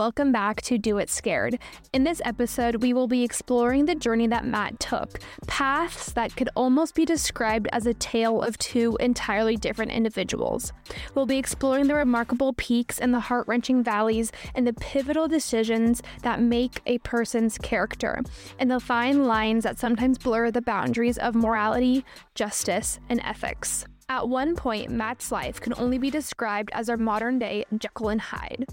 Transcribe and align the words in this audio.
welcome 0.00 0.32
back 0.32 0.62
to 0.62 0.78
Do 0.78 0.96
It 0.96 1.10
Scared. 1.10 1.58
In 1.92 2.04
this 2.04 2.22
episode, 2.24 2.76
we 2.76 2.94
will 2.94 3.06
be 3.06 3.22
exploring 3.22 3.84
the 3.84 3.94
journey 3.94 4.26
that 4.28 4.46
Matt 4.46 4.80
took, 4.80 5.20
paths 5.46 6.12
that 6.12 6.34
could 6.34 6.48
almost 6.56 6.94
be 6.94 7.04
described 7.04 7.68
as 7.70 7.84
a 7.84 7.92
tale 7.92 8.40
of 8.40 8.56
two 8.56 8.96
entirely 8.98 9.58
different 9.58 9.92
individuals. 9.92 10.72
We'll 11.14 11.26
be 11.26 11.36
exploring 11.36 11.88
the 11.88 11.96
remarkable 11.96 12.54
peaks 12.54 12.98
and 12.98 13.12
the 13.12 13.20
heart 13.20 13.46
wrenching 13.46 13.84
valleys 13.84 14.32
and 14.54 14.66
the 14.66 14.72
pivotal 14.72 15.28
decisions 15.28 16.02
that 16.22 16.40
make 16.40 16.80
a 16.86 16.96
person's 17.00 17.58
character, 17.58 18.22
and 18.58 18.70
the 18.70 18.80
fine 18.80 19.26
lines 19.26 19.64
that 19.64 19.78
sometimes 19.78 20.16
blur 20.16 20.50
the 20.50 20.62
boundaries 20.62 21.18
of 21.18 21.34
morality, 21.34 22.06
justice, 22.34 22.98
and 23.10 23.20
ethics. 23.22 23.84
At 24.10 24.28
one 24.28 24.56
point, 24.56 24.90
Matt's 24.90 25.30
life 25.30 25.60
can 25.60 25.72
only 25.78 25.96
be 25.96 26.10
described 26.10 26.70
as 26.74 26.90
our 26.90 26.96
modern 26.96 27.38
day 27.38 27.64
Jekyll 27.78 28.08
and 28.08 28.20
Hyde. 28.20 28.66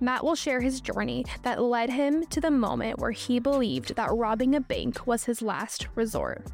Matt 0.00 0.22
will 0.22 0.34
share 0.34 0.60
his 0.60 0.82
journey 0.82 1.24
that 1.44 1.62
led 1.62 1.88
him 1.88 2.26
to 2.26 2.42
the 2.42 2.50
moment 2.50 2.98
where 2.98 3.12
he 3.12 3.38
believed 3.38 3.96
that 3.96 4.12
robbing 4.12 4.54
a 4.54 4.60
bank 4.60 5.06
was 5.06 5.24
his 5.24 5.40
last 5.40 5.88
resort. 5.94 6.46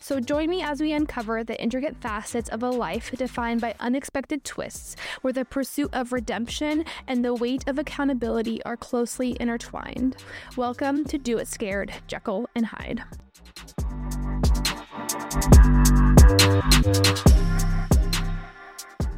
So 0.00 0.18
join 0.18 0.50
me 0.50 0.62
as 0.62 0.80
we 0.80 0.90
uncover 0.90 1.44
the 1.44 1.62
intricate 1.62 1.96
facets 2.00 2.48
of 2.48 2.64
a 2.64 2.70
life 2.70 3.12
defined 3.12 3.60
by 3.60 3.76
unexpected 3.78 4.42
twists, 4.42 4.96
where 5.20 5.32
the 5.32 5.44
pursuit 5.44 5.90
of 5.92 6.12
redemption 6.12 6.84
and 7.06 7.24
the 7.24 7.34
weight 7.34 7.68
of 7.68 7.78
accountability 7.78 8.60
are 8.64 8.76
closely 8.76 9.36
intertwined. 9.38 10.16
Welcome 10.56 11.04
to 11.04 11.18
Do 11.18 11.38
It 11.38 11.46
Scared, 11.46 11.92
Jekyll 12.08 12.50
and 12.56 12.66
Hyde. 12.66 13.04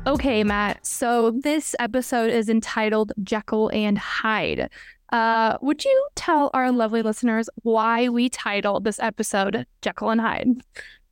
Okay, 0.05 0.43
Matt. 0.43 0.85
So 0.85 1.31
this 1.31 1.77
episode 1.79 2.31
is 2.31 2.49
entitled 2.49 3.13
Jekyll 3.23 3.71
and 3.73 3.97
Hyde. 3.97 4.69
Uh, 5.13 5.59
would 5.63 5.85
you 5.85 6.09
tell 6.17 6.51
our 6.55 6.73
lovely 6.73 7.03
listeners 7.03 7.49
why 7.63 8.09
we 8.09 8.29
titled 8.29 8.83
this 8.83 8.99
episode 8.99 9.65
Jekyll 9.81 10.11
and 10.11 10.21
Hyde? 10.21 10.49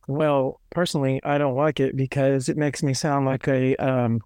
Well, 0.07 0.59
personally, 0.71 1.21
I 1.23 1.37
don't 1.37 1.55
like 1.55 1.79
it 1.79 1.95
because 1.95 2.49
it 2.49 2.57
makes 2.57 2.83
me 2.83 2.93
sound 2.93 3.25
like 3.25 3.47
a 3.47 3.77
um, 3.77 4.19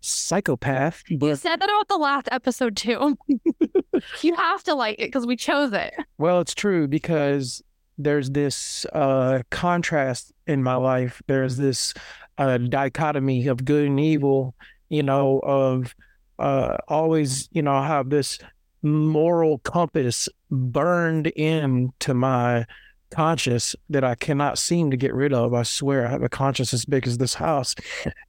psychopath. 0.00 1.04
But... 1.10 1.26
You 1.26 1.36
said 1.36 1.60
that 1.60 1.68
about 1.68 1.86
the 1.86 1.98
last 1.98 2.28
episode 2.32 2.76
too. 2.76 3.16
you 4.22 4.34
have 4.34 4.64
to 4.64 4.74
like 4.74 4.98
it 4.98 5.08
because 5.08 5.26
we 5.26 5.36
chose 5.36 5.72
it. 5.72 5.94
Well, 6.18 6.40
it's 6.40 6.54
true 6.54 6.88
because 6.88 7.62
there's 7.98 8.30
this 8.30 8.84
uh, 8.92 9.42
contrast 9.50 10.32
in 10.46 10.62
my 10.62 10.74
life. 10.74 11.22
There's 11.26 11.56
this 11.56 11.94
a 12.38 12.58
dichotomy 12.58 13.46
of 13.48 13.64
good 13.64 13.86
and 13.86 14.00
evil, 14.00 14.54
you 14.88 15.02
know, 15.02 15.40
of 15.40 15.94
uh, 16.38 16.76
always, 16.86 17.48
you 17.52 17.62
know, 17.62 17.82
have 17.82 18.10
this 18.10 18.38
moral 18.82 19.58
compass 19.58 20.28
burned 20.50 21.26
into 21.28 22.14
my 22.14 22.64
conscious 23.10 23.74
that 23.88 24.04
I 24.04 24.14
cannot 24.14 24.58
seem 24.58 24.90
to 24.90 24.96
get 24.96 25.14
rid 25.14 25.32
of. 25.32 25.54
I 25.54 25.62
swear 25.62 26.06
I 26.06 26.10
have 26.10 26.22
a 26.22 26.28
conscience 26.28 26.72
as 26.72 26.84
big 26.84 27.06
as 27.06 27.18
this 27.18 27.34
house. 27.34 27.74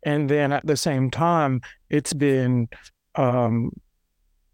And 0.04 0.30
then 0.30 0.52
at 0.52 0.66
the 0.66 0.78
same 0.78 1.12
time, 1.12 1.62
it's 1.90 2.14
been 2.14 2.70
um, 3.16 3.72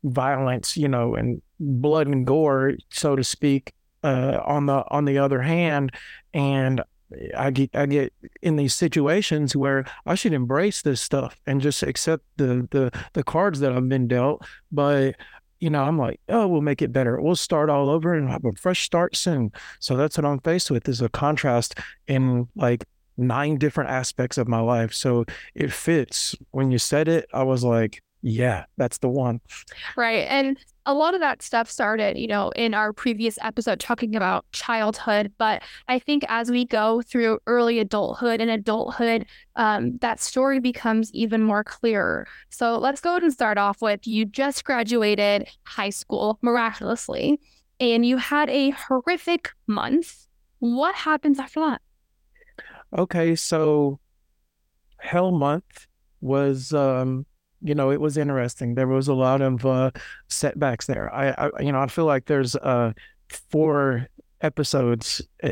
violence, 0.04 0.76
you 0.76 0.88
know, 0.88 1.16
and 1.16 1.42
blood 1.60 2.08
and 2.08 2.26
gore, 2.26 2.74
so 2.90 3.16
to 3.16 3.24
speak, 3.24 3.74
uh, 4.04 4.40
on 4.44 4.66
the 4.66 4.84
on 4.90 5.06
the 5.06 5.18
other 5.20 5.42
hand. 5.42 5.92
And 6.34 6.82
I 7.38 7.52
get 7.52 7.76
I 7.76 7.86
get 7.86 8.14
in 8.42 8.56
these 8.56 8.74
situations 8.74 9.56
where 9.56 9.86
I 10.06 10.16
should 10.16 10.34
embrace 10.34 10.82
this 10.82 11.02
stuff 11.02 11.40
and 11.46 11.62
just 11.62 11.84
accept 11.84 12.24
the 12.38 12.68
the 12.72 12.92
the 13.14 13.24
cards 13.24 13.60
that 13.60 13.72
I've 13.72 13.88
been 13.88 14.08
dealt. 14.08 14.46
But 14.72 15.16
you 15.60 15.70
know, 15.70 15.84
I'm 15.84 15.98
like, 15.98 16.20
oh, 16.30 16.48
we'll 16.48 16.62
make 16.62 16.82
it 16.82 16.92
better. 16.92 17.20
We'll 17.22 17.36
start 17.36 17.70
all 17.70 17.90
over 17.90 18.14
and 18.14 18.30
have 18.30 18.46
a 18.46 18.52
fresh 18.54 18.84
start 18.84 19.16
soon. 19.16 19.52
So 19.80 19.96
that's 19.96 20.18
what 20.18 20.26
I'm 20.26 20.40
faced 20.40 20.70
with 20.70 20.88
is 20.90 21.02
a 21.02 21.10
contrast 21.10 21.80
in 22.08 22.48
like 22.56 22.86
nine 23.18 23.58
different 23.58 23.90
aspects 23.90 24.38
of 24.38 24.48
my 24.48 24.60
life. 24.60 24.94
So 24.94 25.26
it 25.54 25.72
fits. 25.72 26.36
When 26.52 26.72
you 26.72 26.78
said 26.78 27.08
it, 27.08 27.28
I 27.34 27.44
was 27.44 27.64
like, 27.64 28.02
yeah, 28.26 28.66
that's 28.76 28.98
the 28.98 29.08
one. 29.08 29.40
Right. 29.96 30.26
And 30.28 30.58
a 30.88 30.96
lot 30.96 31.14
of 31.14 31.20
that 31.20 31.44
stuff 31.44 31.70
started, 31.70 32.18
you 32.18 32.26
know, 32.26 32.50
in 32.56 32.74
our 32.74 32.92
previous 32.92 33.38
episode 33.44 33.80
talking 33.80 34.16
about 34.16 34.52
childhood. 34.52 35.32
But 35.38 35.62
I 35.88 36.00
think 36.00 36.26
as 36.28 36.50
we 36.50 36.66
go 36.66 37.04
through 37.04 37.38
early 37.46 37.78
adulthood 37.78 38.42
and 38.42 38.50
adulthood, 38.50 39.28
um, 39.58 40.00
that 40.00 40.20
story 40.20 40.60
becomes 40.60 41.14
even 41.14 41.44
more 41.44 41.64
clear. 41.64 42.28
So 42.50 42.80
let's 42.80 43.00
go 43.00 43.12
ahead 43.12 43.22
and 43.22 43.32
start 43.32 43.60
off 43.60 43.80
with 43.80 44.08
you 44.08 44.26
just 44.26 44.64
graduated 44.64 45.48
high 45.64 45.92
school 45.92 46.40
miraculously, 46.42 47.40
and 47.80 48.04
you 48.04 48.18
had 48.18 48.50
a 48.50 48.72
horrific 48.72 49.52
month. 49.68 50.26
What 50.58 50.96
happens 50.96 51.38
after 51.38 51.60
that? 51.60 51.82
Okay. 52.98 53.36
So, 53.36 54.00
hell 54.98 55.30
month 55.30 55.86
was 56.22 56.74
um 56.74 57.28
you 57.66 57.74
know, 57.74 57.90
it 57.92 58.00
was 58.00 58.16
interesting. 58.16 58.76
There 58.76 58.88
was 58.88 59.08
a 59.08 59.14
lot 59.14 59.42
of 59.42 59.66
uh, 59.66 59.92
setbacks 60.30 60.86
there. 60.86 61.14
I, 61.14 61.30
I, 61.32 61.62
you 61.62 61.72
know, 61.72 61.82
I 61.82 61.88
feel 61.88 62.06
like 62.06 62.26
there's 62.26 62.56
uh, 62.56 62.94
four 63.30 64.08
episodes 64.42 65.22
uh, 65.44 65.50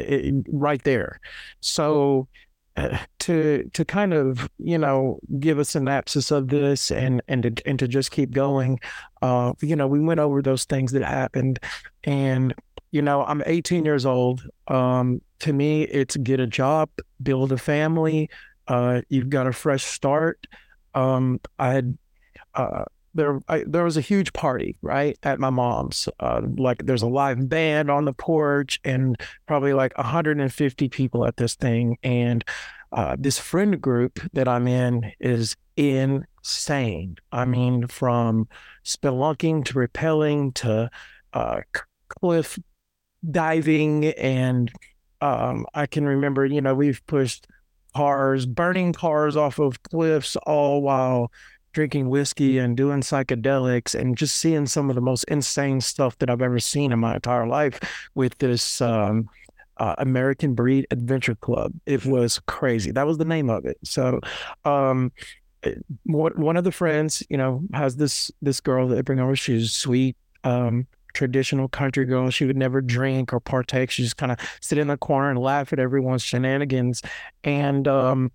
right 0.47 0.84
there. 0.84 1.19
So 1.59 2.28
uh, 2.75 2.97
to 3.19 3.69
to 3.73 3.85
kind 3.85 4.13
of 4.13 4.50
you 4.57 4.78
know 4.78 5.19
give 5.40 5.59
a 5.59 5.66
synopsis 5.66 6.31
of 6.31 6.47
this 6.47 6.91
and 6.91 7.22
and 7.28 7.44
to, 7.44 7.68
and 7.68 7.79
to 7.79 7.88
just 7.88 8.12
keep 8.12 8.31
going, 8.31 8.79
uh, 9.22 9.53
you 9.62 9.75
know, 9.75 9.88
we 9.88 10.00
went 10.00 10.19
over 10.19 10.41
those 10.41 10.66
things 10.66 10.91
that 10.91 11.03
happened, 11.03 11.59
and 12.03 12.53
you 12.91 13.02
know, 13.02 13.23
I'm 13.25 13.41
18 13.47 13.85
years 13.85 14.06
old. 14.06 14.47
Um, 14.68 15.22
to 15.40 15.52
me, 15.52 15.84
it's 15.84 16.16
get 16.18 16.40
a 16.40 16.47
job, 16.47 16.90
build 17.23 17.52
a 17.52 17.57
family. 17.57 18.29
Uh, 18.68 19.02
you've 19.09 19.29
got 19.29 19.47
a 19.47 19.52
fresh 19.52 19.84
start. 19.84 20.46
Um, 20.94 21.40
I 21.57 21.73
had 21.73 21.97
uh, 22.56 22.86
there 23.14 23.40
I, 23.47 23.64
there 23.66 23.84
was 23.84 23.97
a 23.97 24.02
huge 24.02 24.34
party 24.34 24.78
right 24.81 25.18
at 25.24 25.40
my 25.40 25.50
mom's 25.50 26.09
uh, 26.19 26.41
like 26.58 26.86
there's 26.86 27.02
a 27.02 27.08
live 27.08 27.47
band 27.47 27.91
on 27.91 28.06
the 28.06 28.14
porch 28.14 28.80
and 28.84 29.19
probably 29.46 29.74
like 29.74 29.97
150 29.97 30.90
people 30.90 31.25
at 31.25 31.38
this 31.38 31.56
thing. 31.56 31.97
And 32.03 32.44
uh, 32.91 33.16
this 33.18 33.40
friend 33.40 33.80
group 33.81 34.19
that 34.34 34.47
i'm 34.47 34.68
in 34.68 35.12
is 35.19 35.56
insane. 35.78 37.18
I 37.31 37.46
mean 37.46 37.88
from 37.88 38.47
spelunking 38.84 39.66
to 39.66 39.74
rappelling 39.74 40.53
to 40.56 40.90
uh, 41.34 41.62
cliff 42.09 42.59
diving 43.30 44.06
and 44.06 44.72
um, 45.22 45.66
i 45.74 45.85
can 45.85 46.06
remember 46.06 46.46
you 46.46 46.59
know 46.59 46.75
we've 46.75 47.02
pushed 47.08 47.47
cars 47.96 48.46
burning 48.46 48.91
cars 48.91 49.38
off 49.38 49.59
of 49.59 49.81
cliffs 49.84 50.35
all 50.46 50.81
while 50.81 51.31
drinking 51.73 52.09
whiskey 52.09 52.57
and 52.59 52.78
doing 52.78 53.01
psychedelics 53.01 54.00
and 54.00 54.17
just 54.17 54.38
seeing 54.38 54.66
some 54.66 54.89
of 54.89 54.95
the 54.95 55.01
most 55.01 55.23
insane 55.25 55.81
stuff 55.81 56.17
that 56.19 56.29
I've 56.29 56.41
ever 56.41 56.59
seen 56.59 56.91
in 56.91 57.00
my 57.00 57.16
entire 57.16 57.47
life 57.47 57.79
with 58.16 58.38
this 58.38 58.79
um, 58.79 59.28
uh, 59.78 59.95
American 59.97 60.53
Breed 60.53 60.88
Adventure 60.91 61.35
Club. 61.35 61.73
It 61.85 62.06
was 62.06 62.39
crazy. 62.47 62.91
That 62.91 63.08
was 63.08 63.17
the 63.17 63.25
name 63.25 63.49
of 63.49 63.66
it. 63.66 63.78
So, 63.84 64.22
um, 64.66 65.11
eh, 65.64 65.73
one 66.05 66.58
of 66.58 66.64
the 66.64 66.72
friends, 66.72 67.23
you 67.29 67.37
know, 67.37 67.64
has 67.73 67.96
this 67.97 68.31
this 68.41 68.61
girl 68.61 68.87
that 68.87 68.96
they 68.96 69.02
bring 69.02 69.19
over. 69.19 69.35
She's 69.35 69.72
sweet, 69.72 70.16
um, 70.43 70.87
traditional 71.14 71.67
country 71.67 72.05
girl. 72.05 72.29
She 72.29 72.46
would 72.46 72.58
never 72.58 72.81
drink 72.81 73.34
or 73.34 73.40
partake. 73.40 73.91
She 73.91 74.03
just 74.03 74.17
kind 74.17 74.31
of 74.31 74.40
sit 74.61 74.78
in 74.78 74.87
the 74.87 74.97
corner 74.97 75.29
and 75.29 75.40
laugh 75.40 75.73
at 75.73 75.79
everyone's 75.79 76.23
shenanigans. 76.23 77.02
And 77.43 77.87
um, 77.87 78.31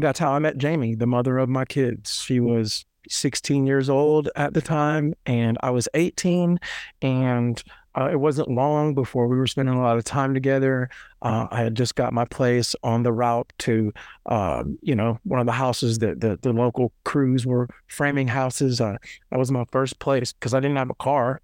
that's 0.00 0.18
how 0.18 0.32
I 0.32 0.38
met 0.38 0.58
Jamie, 0.58 0.94
the 0.94 1.06
mother 1.06 1.38
of 1.38 1.48
my 1.48 1.64
kids. 1.64 2.22
She 2.22 2.40
was 2.40 2.84
16 3.08 3.66
years 3.66 3.88
old 3.88 4.28
at 4.36 4.54
the 4.54 4.60
time, 4.60 5.14
and 5.26 5.58
I 5.62 5.70
was 5.70 5.88
18. 5.94 6.58
And 7.02 7.62
uh, 7.98 8.08
it 8.12 8.20
wasn't 8.20 8.50
long 8.50 8.94
before 8.94 9.26
we 9.26 9.36
were 9.36 9.46
spending 9.46 9.74
a 9.74 9.82
lot 9.82 9.96
of 9.96 10.04
time 10.04 10.34
together. 10.34 10.88
Uh, 11.22 11.48
I 11.50 11.62
had 11.62 11.74
just 11.74 11.94
got 11.96 12.12
my 12.12 12.24
place 12.26 12.76
on 12.82 13.02
the 13.02 13.12
route 13.12 13.52
to, 13.58 13.92
uh, 14.26 14.64
you 14.82 14.94
know, 14.94 15.18
one 15.24 15.40
of 15.40 15.46
the 15.46 15.52
houses 15.52 15.98
that 15.98 16.20
the, 16.20 16.38
the 16.42 16.52
local 16.52 16.92
crews 17.04 17.44
were 17.44 17.68
framing 17.88 18.28
houses. 18.28 18.80
Uh, 18.80 18.98
that 19.30 19.38
was 19.38 19.50
my 19.50 19.64
first 19.72 19.98
place 19.98 20.32
because 20.32 20.54
I 20.54 20.60
didn't 20.60 20.76
have 20.76 20.90
a 20.90 20.94
car. 20.94 21.40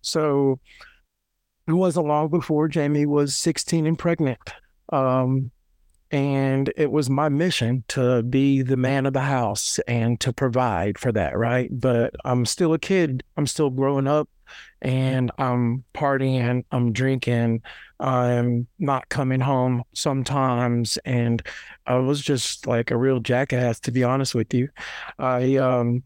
So 0.00 0.58
it 1.68 1.72
wasn't 1.72 2.06
long 2.06 2.28
before 2.28 2.66
Jamie 2.66 3.06
was 3.06 3.36
16 3.36 3.86
and 3.86 3.98
pregnant. 3.98 4.40
Um, 4.92 5.52
and 6.12 6.72
it 6.76 6.92
was 6.92 7.08
my 7.10 7.28
mission 7.28 7.82
to 7.88 8.22
be 8.22 8.62
the 8.62 8.76
man 8.76 9.06
of 9.06 9.14
the 9.14 9.20
house 9.20 9.78
and 9.88 10.20
to 10.20 10.32
provide 10.32 10.98
for 10.98 11.10
that 11.12 11.36
right? 11.36 11.68
But 11.72 12.14
i'm 12.24 12.44
still 12.46 12.72
a 12.74 12.78
kid 12.78 13.24
i'm 13.36 13.46
still 13.46 13.70
growing 13.70 14.06
up 14.06 14.28
and 14.82 15.30
i'm 15.38 15.84
partying 15.94 16.64
i'm 16.72 16.92
drinking 16.92 17.62
i'm 18.00 18.66
not 18.78 19.08
coming 19.08 19.40
home 19.40 19.82
sometimes 19.94 20.98
and 21.04 21.42
i 21.86 21.94
was 21.94 22.20
just 22.20 22.66
like 22.66 22.90
a 22.90 22.96
real 22.96 23.20
jackass 23.20 23.80
to 23.80 23.90
be 23.92 24.04
honest 24.04 24.34
with 24.34 24.52
you. 24.52 24.68
I 25.18 25.56
um 25.56 26.02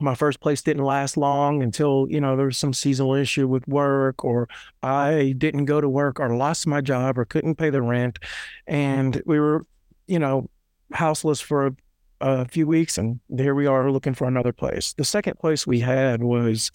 my 0.00 0.14
first 0.14 0.40
place 0.40 0.62
didn't 0.62 0.84
last 0.84 1.16
long 1.16 1.62
until 1.62 2.06
you 2.08 2.20
know 2.20 2.36
there 2.36 2.46
was 2.46 2.58
some 2.58 2.72
seasonal 2.72 3.14
issue 3.14 3.48
with 3.48 3.66
work 3.66 4.24
or 4.24 4.48
i 4.82 5.34
didn't 5.38 5.64
go 5.64 5.80
to 5.80 5.88
work 5.88 6.20
or 6.20 6.34
lost 6.36 6.66
my 6.66 6.80
job 6.80 7.18
or 7.18 7.24
couldn't 7.24 7.56
pay 7.56 7.70
the 7.70 7.82
rent. 7.82 8.18
And 8.66 9.20
we 9.26 9.40
were 9.40 9.64
you 10.06 10.18
know 10.18 10.48
houseless 10.92 11.40
for 11.40 11.66
a, 11.66 11.72
a 12.20 12.44
few 12.46 12.66
weeks 12.66 12.96
and 12.96 13.20
here 13.36 13.54
we 13.54 13.66
are 13.66 13.90
looking 13.90 14.14
for 14.14 14.26
another 14.26 14.52
place. 14.52 14.94
The 14.94 15.04
second 15.04 15.38
place 15.38 15.66
we 15.66 15.80
had 15.80 16.22
was 16.22 16.70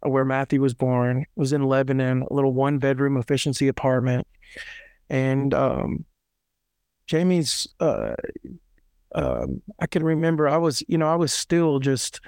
where 0.00 0.24
matthew 0.24 0.60
was 0.60 0.74
born 0.74 1.22
it 1.22 1.28
was 1.34 1.52
in 1.52 1.64
lebanon 1.64 2.22
a 2.30 2.32
little 2.32 2.52
one 2.52 2.78
bedroom 2.78 3.16
efficiency 3.16 3.68
apartment. 3.68 4.26
And 5.08 5.54
um, 5.54 6.04
jamie's 7.06 7.68
uh, 7.78 8.14
um, 9.14 9.62
I 9.80 9.86
can 9.86 10.02
remember 10.02 10.48
I 10.48 10.58
was, 10.58 10.82
you 10.88 10.98
know, 10.98 11.08
I 11.08 11.16
was 11.16 11.32
still 11.32 11.78
just 11.78 12.20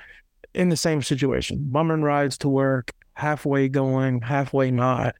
in 0.54 0.68
the 0.68 0.76
same 0.76 1.02
situation, 1.02 1.58
bumming 1.70 2.02
rides 2.02 2.38
to 2.38 2.48
work, 2.48 2.92
halfway 3.14 3.68
going, 3.68 4.20
halfway 4.20 4.70
not, 4.70 5.14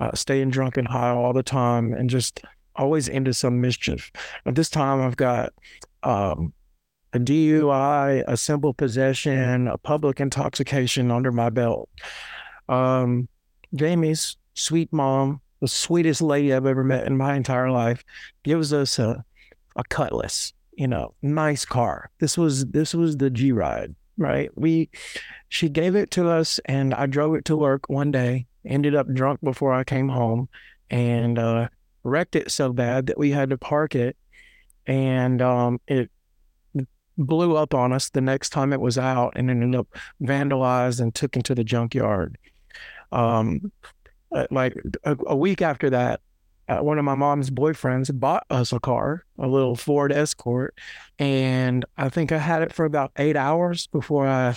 uh, 0.00 0.12
staying 0.14 0.50
drunk 0.50 0.76
and 0.76 0.88
high 0.88 1.10
all 1.10 1.32
the 1.32 1.42
time, 1.42 1.92
and 1.92 2.10
just 2.10 2.40
always 2.76 3.08
into 3.08 3.32
some 3.32 3.60
mischief. 3.60 4.10
But 4.44 4.54
this 4.54 4.70
time 4.70 5.00
I've 5.00 5.16
got 5.16 5.52
um, 6.02 6.52
a 7.12 7.18
DUI, 7.18 8.24
a 8.26 8.36
simple 8.36 8.74
possession, 8.74 9.68
a 9.68 9.78
public 9.78 10.20
intoxication 10.20 11.10
under 11.10 11.30
my 11.30 11.50
belt. 11.50 11.88
Um, 12.68 13.28
Jamie's 13.74 14.36
sweet 14.54 14.92
mom, 14.92 15.40
the 15.60 15.68
sweetest 15.68 16.22
lady 16.22 16.52
I've 16.52 16.66
ever 16.66 16.84
met 16.84 17.06
in 17.06 17.16
my 17.16 17.34
entire 17.36 17.70
life, 17.70 18.02
gives 18.42 18.72
us 18.72 18.98
a, 18.98 19.24
a 19.76 19.84
cutlass, 19.84 20.52
you 20.72 20.88
know, 20.88 21.14
nice 21.22 21.64
car. 21.64 22.10
This 22.18 22.36
was 22.36 22.66
this 22.66 22.94
was 22.94 23.18
the 23.18 23.30
G 23.30 23.52
ride 23.52 23.94
right? 24.16 24.50
We, 24.54 24.90
she 25.48 25.68
gave 25.68 25.96
it 25.96 26.10
to 26.12 26.28
us, 26.28 26.60
and 26.64 26.94
I 26.94 27.06
drove 27.06 27.34
it 27.34 27.44
to 27.46 27.56
work 27.56 27.88
one 27.88 28.10
day. 28.10 28.46
Ended 28.64 28.94
up 28.94 29.12
drunk 29.12 29.40
before 29.42 29.72
I 29.72 29.84
came 29.84 30.08
home, 30.08 30.48
and 30.90 31.38
uh, 31.38 31.68
wrecked 32.04 32.36
it 32.36 32.50
so 32.50 32.72
bad 32.72 33.06
that 33.06 33.18
we 33.18 33.30
had 33.30 33.50
to 33.50 33.58
park 33.58 33.94
it, 33.94 34.16
and 34.86 35.42
um, 35.42 35.80
it 35.86 36.10
blew 37.18 37.56
up 37.56 37.74
on 37.74 37.92
us 37.92 38.10
the 38.10 38.20
next 38.20 38.50
time 38.50 38.72
it 38.72 38.80
was 38.80 38.98
out, 38.98 39.32
and 39.36 39.50
ended 39.50 39.78
up 39.78 39.88
vandalized 40.22 41.00
and 41.00 41.14
took 41.14 41.36
into 41.36 41.54
the 41.54 41.64
junkyard. 41.64 42.38
Um, 43.10 43.72
uh, 44.34 44.46
like 44.50 44.74
a, 45.04 45.16
a 45.26 45.36
week 45.36 45.60
after 45.60 45.90
that, 45.90 46.20
uh, 46.72 46.82
one 46.82 46.98
of 46.98 47.04
my 47.04 47.14
mom's 47.14 47.50
boyfriends 47.50 48.10
bought 48.18 48.44
us 48.50 48.72
a 48.72 48.80
car, 48.80 49.24
a 49.38 49.46
little 49.46 49.76
Ford 49.76 50.12
Escort, 50.12 50.74
and 51.18 51.84
I 51.98 52.08
think 52.08 52.32
I 52.32 52.38
had 52.38 52.62
it 52.62 52.72
for 52.72 52.84
about 52.84 53.12
eight 53.16 53.36
hours 53.36 53.86
before 53.88 54.26
I 54.26 54.54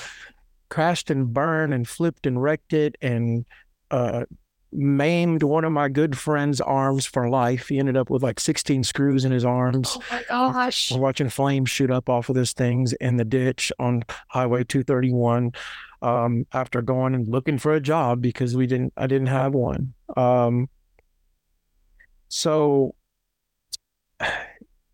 crashed 0.70 1.10
and 1.10 1.34
burned 1.34 1.74
and 1.74 1.88
flipped 1.88 2.26
and 2.26 2.42
wrecked 2.42 2.74
it 2.74 2.96
and 3.02 3.46
uh, 3.92 4.26
maimed 4.72 5.44
one 5.44 5.64
of 5.66 5.72
my 5.72 5.90
good 5.90 6.18
friend's 6.18 6.62
arms 6.62 7.06
for 7.06 7.30
life. 7.30 7.68
He 7.68 7.80
ended 7.80 7.98
up 7.98 8.10
with 8.10 8.24
like 8.24 8.40
16 8.40 8.84
screws 8.84 9.26
in 9.26 9.32
his 9.32 9.46
arms. 9.46 9.98
Oh 9.98 10.04
my 10.12 10.24
gosh. 10.28 10.92
We're 10.92 11.00
watching 11.00 11.30
flames 11.30 11.70
shoot 11.70 11.92
up 11.92 12.10
off 12.10 12.30
of 12.30 12.36
this 12.36 12.54
things 12.54 12.94
in 12.94 13.18
the 13.18 13.26
ditch 13.26 13.72
on 13.80 14.04
Highway 14.30 14.64
231 14.64 15.52
um, 16.02 16.46
after 16.54 16.82
going 16.82 17.14
and 17.14 17.28
looking 17.28 17.58
for 17.58 17.74
a 17.74 17.82
job 17.82 18.22
because 18.22 18.56
we 18.56 18.68
didn't, 18.68 18.94
I 18.96 19.08
didn't 19.08 19.28
have 19.28 19.54
one. 19.54 19.94
Um, 20.16 20.70
so 22.28 22.96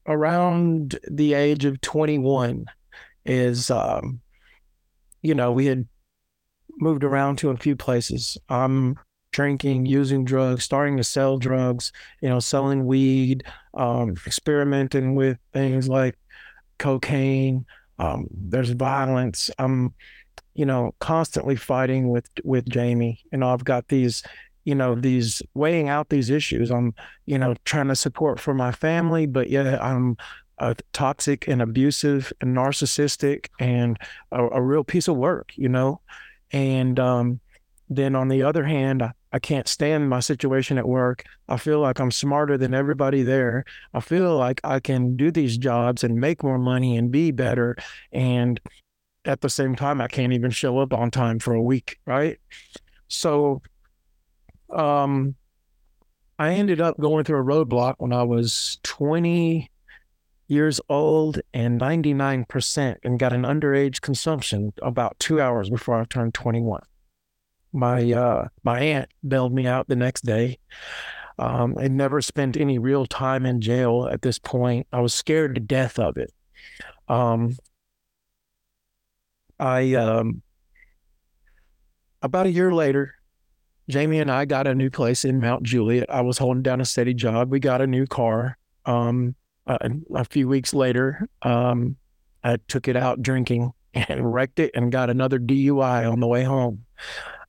around 0.08 1.00
the 1.10 1.34
age 1.34 1.66
of 1.66 1.80
21 1.82 2.66
is 3.26 3.70
um 3.70 4.20
you 5.22 5.36
know 5.36 5.52
we 5.52 5.68
had 5.68 5.88
moved 6.80 7.04
around 7.04 7.38
to 7.38 7.50
a 7.50 7.58
few 7.58 7.76
places. 7.76 8.38
I'm 8.50 8.98
drinking 9.32 9.86
using 9.86 10.26
drugs 10.26 10.64
starting 10.64 10.98
to 10.98 11.04
sell 11.06 11.38
drugs 11.38 11.94
you 12.22 12.28
know 12.28 12.42
selling 12.42 12.86
weed 12.86 13.46
um 13.76 14.14
experimenting 14.28 15.16
with 15.16 15.38
things 15.54 15.88
like 15.88 16.18
cocaine 16.78 17.66
um 18.00 18.28
there's 18.32 18.72
violence. 18.72 19.50
I'm 19.58 19.94
you 20.54 20.66
know 20.66 20.94
constantly 21.00 21.56
fighting 21.56 22.10
with 22.10 22.28
with 22.44 22.68
jamie. 22.68 23.22
You 23.32 23.38
know 23.38 23.54
i've 23.54 23.64
got 23.64 23.88
these 23.88 24.24
you 24.64 24.76
know 24.76 24.96
these 24.96 25.42
weighing 25.54 25.90
out 25.90 26.10
these 26.10 26.30
issues. 26.30 26.72
I'm 26.72 26.94
you 27.26 27.38
know 27.38 27.56
trying 27.66 27.88
to 27.88 27.96
support 27.96 28.40
for 28.40 28.54
my 28.54 28.72
family 28.72 29.26
but 29.26 29.50
yeah 29.50 29.78
i'm 29.82 30.18
uh, 30.60 30.76
toxic 30.94 31.48
and 31.48 31.62
abusive 31.62 32.32
and 32.40 32.56
narcissistic 32.56 33.48
and 33.60 33.98
a, 34.32 34.46
a, 34.50 34.62
real 34.62 34.84
piece 34.84 35.08
of 35.08 35.16
work 35.16 35.54
you 35.56 35.68
know? 35.68 36.02
And 36.52 37.00
um, 37.00 37.40
then 37.90 38.16
on 38.16 38.28
the 38.28 38.44
other 38.44 38.64
hand 38.64 39.02
I, 39.02 39.14
I 39.32 39.40
can't 39.40 39.68
stand 39.68 40.10
my 40.10 40.20
situation 40.20 40.78
at 40.78 40.88
work. 40.88 41.24
I 41.48 41.58
feel 41.58 41.80
like 41.80 42.00
i'm 42.00 42.12
smarter 42.12 42.58
than 42.58 42.76
everybody 42.76 43.24
there. 43.24 43.66
I 43.94 44.02
feel 44.02 44.38
like 44.38 44.62
i 44.64 44.80
can 44.80 45.16
do 45.16 45.32
these 45.32 45.58
jobs 45.58 46.04
and 46.04 46.20
make 46.20 46.44
more 46.44 46.60
money 46.60 46.96
and 46.98 47.10
be 47.10 47.32
better. 47.32 47.76
And 48.12 48.60
at 49.26 49.42
the 49.42 49.50
same 49.50 49.76
time 49.76 50.02
i 50.02 50.08
can't 50.08 50.34
even 50.34 50.52
show 50.52 50.80
up 50.80 50.94
on 50.94 51.10
time 51.12 51.40
for 51.40 51.54
a 51.54 51.62
week 51.62 51.98
right? 52.06 52.40
So 53.08 53.62
um, 54.74 55.36
I 56.40 56.54
ended 56.54 56.82
up 56.82 57.00
going 57.00 57.24
through 57.24 57.40
a 57.40 57.44
roadblock 57.44 57.96
when 58.00 58.14
I 58.14 58.24
was 58.24 58.80
20 58.84 59.70
years 60.48 60.82
old 60.90 61.40
and 61.54 61.80
99% 61.80 62.98
and 63.04 63.20
got 63.20 63.32
an 63.32 63.44
underage 63.44 64.02
consumption 64.02 64.74
about 64.82 65.18
two 65.20 65.40
hours 65.40 65.70
before 65.70 66.00
I 66.00 66.06
turned 66.06 66.34
21. 66.34 66.82
My 67.74 68.12
uh, 68.12 68.50
my 68.64 68.82
aunt 68.82 69.10
bailed 69.26 69.54
me 69.54 69.66
out 69.66 69.88
the 69.88 69.96
next 69.96 70.26
day. 70.26 70.60
Um, 71.40 71.76
I'd 71.78 71.94
never 71.94 72.22
spent 72.22 72.58
any 72.58 72.80
real 72.80 73.06
time 73.06 73.46
in 73.46 73.62
jail 73.62 74.10
at 74.12 74.22
this 74.24 74.40
point. 74.40 74.88
I 74.92 75.00
was 75.00 75.14
scared 75.14 75.56
to 75.56 75.62
death 75.62 75.98
of 75.98 76.18
it. 76.18 76.34
Um, 77.08 77.56
I 79.58 79.94
um, 79.94 80.42
about 82.22 82.46
a 82.46 82.52
year 82.52 82.74
later, 82.74 83.16
Jamie 83.92 84.20
and 84.20 84.32
I 84.32 84.46
got 84.46 84.68
a 84.68 84.74
new 84.74 84.90
place 84.90 85.26
in 85.26 85.42
Mount 85.42 85.64
Juliet. 85.64 86.10
I 86.10 86.22
was 86.22 86.38
holding 86.38 86.64
down 86.64 86.80
a 86.80 86.86
steady 86.86 87.14
job. 87.14 87.52
We 87.52 87.60
got 87.60 87.82
a 87.82 87.88
new 87.88 88.08
car. 88.08 88.58
Um, 88.86 89.36
a, 89.68 89.92
a 90.16 90.24
few 90.24 90.48
weeks 90.48 90.74
later, 90.74 91.28
um, 91.42 91.98
I 92.42 92.58
took 92.68 92.88
it 92.88 92.96
out 92.96 93.22
drinking 93.22 93.74
and 93.94 94.34
wrecked 94.34 94.60
it 94.60 94.72
and 94.74 94.92
got 94.92 95.10
another 95.10 95.40
DUI 95.40 96.10
on 96.10 96.22
the 96.22 96.28
way 96.28 96.44
home. 96.44 96.86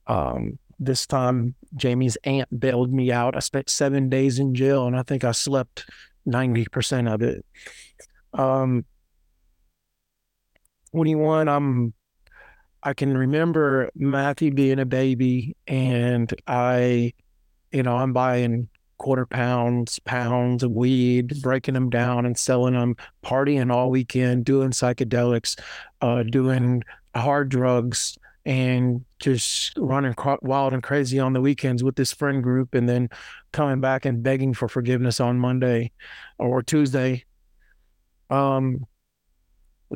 Um, 0.07 0.59
this 0.79 1.07
time, 1.07 1.55
Jamie's 1.77 2.17
aunt 2.25 2.59
bailed 2.59 2.91
me 2.91 3.09
out. 3.09 3.37
I 3.37 3.39
spent 3.39 3.69
seven 3.69 4.09
days 4.09 4.37
in 4.37 4.53
jail, 4.53 4.85
and 4.85 4.97
I 4.97 5.03
think 5.03 5.23
I 5.23 5.31
slept 5.31 5.85
ninety 6.25 6.65
percent 6.65 7.07
of 7.07 7.21
it. 7.21 7.45
Um, 8.33 8.83
21, 10.91 11.47
I'm 11.47 11.93
I 12.83 12.93
can 12.93 13.17
remember 13.17 13.89
Matthew 13.95 14.51
being 14.51 14.79
a 14.79 14.85
baby 14.85 15.55
and 15.67 16.33
I, 16.47 17.13
you 17.71 17.81
know, 17.81 17.95
I'm 17.95 18.11
buying 18.11 18.67
quarter 18.97 19.25
pounds, 19.25 19.99
pounds 19.99 20.63
of 20.63 20.71
weed, 20.71 21.41
breaking 21.41 21.73
them 21.75 21.89
down 21.89 22.25
and 22.25 22.37
selling 22.37 22.73
them, 22.73 22.95
partying 23.23 23.71
all 23.71 23.89
weekend, 23.89 24.45
doing 24.45 24.71
psychedelics, 24.71 25.59
uh, 26.01 26.23
doing 26.23 26.83
hard 27.15 27.49
drugs, 27.49 28.17
and 28.45 29.05
just 29.19 29.77
running 29.77 30.13
wild 30.41 30.73
and 30.73 30.83
crazy 30.83 31.19
on 31.19 31.31
the 31.31 31.39
weekends 31.39 31.83
with 31.83 31.95
this 31.95 32.11
friend 32.11 32.43
group, 32.43 32.75
and 32.75 32.89
then 32.89 33.09
coming 33.53 33.79
back 33.79 34.03
and 34.05 34.21
begging 34.21 34.53
for 34.53 34.67
forgiveness 34.67 35.21
on 35.21 35.39
Monday 35.39 35.91
or 36.37 36.61
Tuesday. 36.61 37.23
Um, 38.29 38.85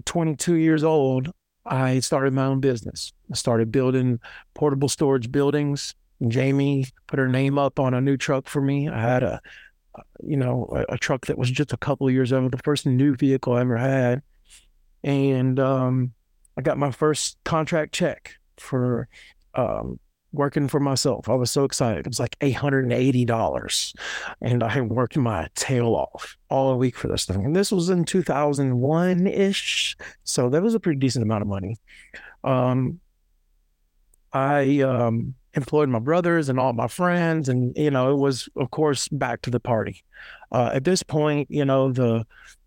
22 0.06 0.56
years 0.56 0.84
old, 0.84 1.32
I 1.68 2.00
started 2.00 2.34
my 2.34 2.46
own 2.46 2.60
business. 2.60 3.14
I 3.32 3.36
started 3.36 3.72
building 3.72 4.20
portable 4.54 4.90
storage 4.90 5.32
buildings. 5.32 5.96
Jamie 6.28 6.86
put 7.08 7.20
her 7.20 7.28
name 7.28 7.58
up 7.58 7.80
on 7.80 7.94
a 7.94 8.02
new 8.02 8.18
truck 8.18 8.48
for 8.48 8.62
me. 8.62 8.90
I 8.90 9.00
had 9.00 9.24
a, 9.24 9.42
you 10.24 10.38
know, 10.38 10.68
a, 10.72 10.94
a 10.94 10.98
truck 10.98 11.28
that 11.28 11.38
was 11.38 11.52
just 11.52 11.74
a 11.74 11.78
couple 11.78 12.08
of 12.08 12.14
years 12.14 12.34
old, 12.34 12.52
the 12.52 12.58
first 12.64 12.86
new 12.86 13.16
vehicle 13.16 13.54
I 13.54 13.62
ever 13.62 13.78
had. 13.78 14.22
And 15.04 15.60
um, 15.60 16.14
I 16.58 16.62
got 16.62 16.78
my 16.78 16.92
first 16.92 17.38
contract 17.46 17.94
check 17.94 18.36
for 18.58 19.08
um, 19.54 20.00
working 20.38 20.68
for 20.68 20.80
myself. 20.80 21.30
I 21.30 21.34
was 21.34 21.52
so 21.52 21.64
excited. 21.64 22.06
It 22.06 22.10
was 22.10 22.20
like 22.20 22.38
$880. 22.40 23.96
And 24.42 24.64
I 24.64 24.82
worked 24.82 25.18
my 25.18 25.48
tail 25.56 25.96
off 25.96 26.38
all 26.50 26.78
week 26.78 26.96
for 26.96 27.08
this 27.08 27.26
thing. 27.26 27.46
And 27.46 27.56
this 27.56 27.72
was 27.72 27.90
in 27.90 28.06
2001 28.06 29.28
ish. 29.28 29.98
So 30.24 30.50
that 30.50 30.62
was 30.62 30.76
a 30.76 30.80
pretty 30.80 31.00
decent 31.00 31.24
amount 31.24 31.42
of 31.42 31.48
money. 31.48 31.78
Um, 32.44 33.00
I 34.34 34.82
um, 34.82 35.36
employed 35.54 35.90
my 35.90 36.00
brothers 36.00 36.50
and 36.50 36.60
all 36.60 36.74
my 36.74 36.88
friends. 36.88 37.50
And, 37.50 37.76
you 37.76 37.92
know, 37.92 38.12
it 38.12 38.18
was, 38.18 38.48
of 38.56 38.72
course, 38.72 39.08
back 39.10 39.42
to 39.44 39.50
the 39.50 39.60
party. 39.60 40.04
Uh, 40.52 40.72
at 40.74 40.84
this 40.84 41.04
point, 41.04 41.48
you 41.50 41.66
know, 41.66 41.92
the, 41.92 42.26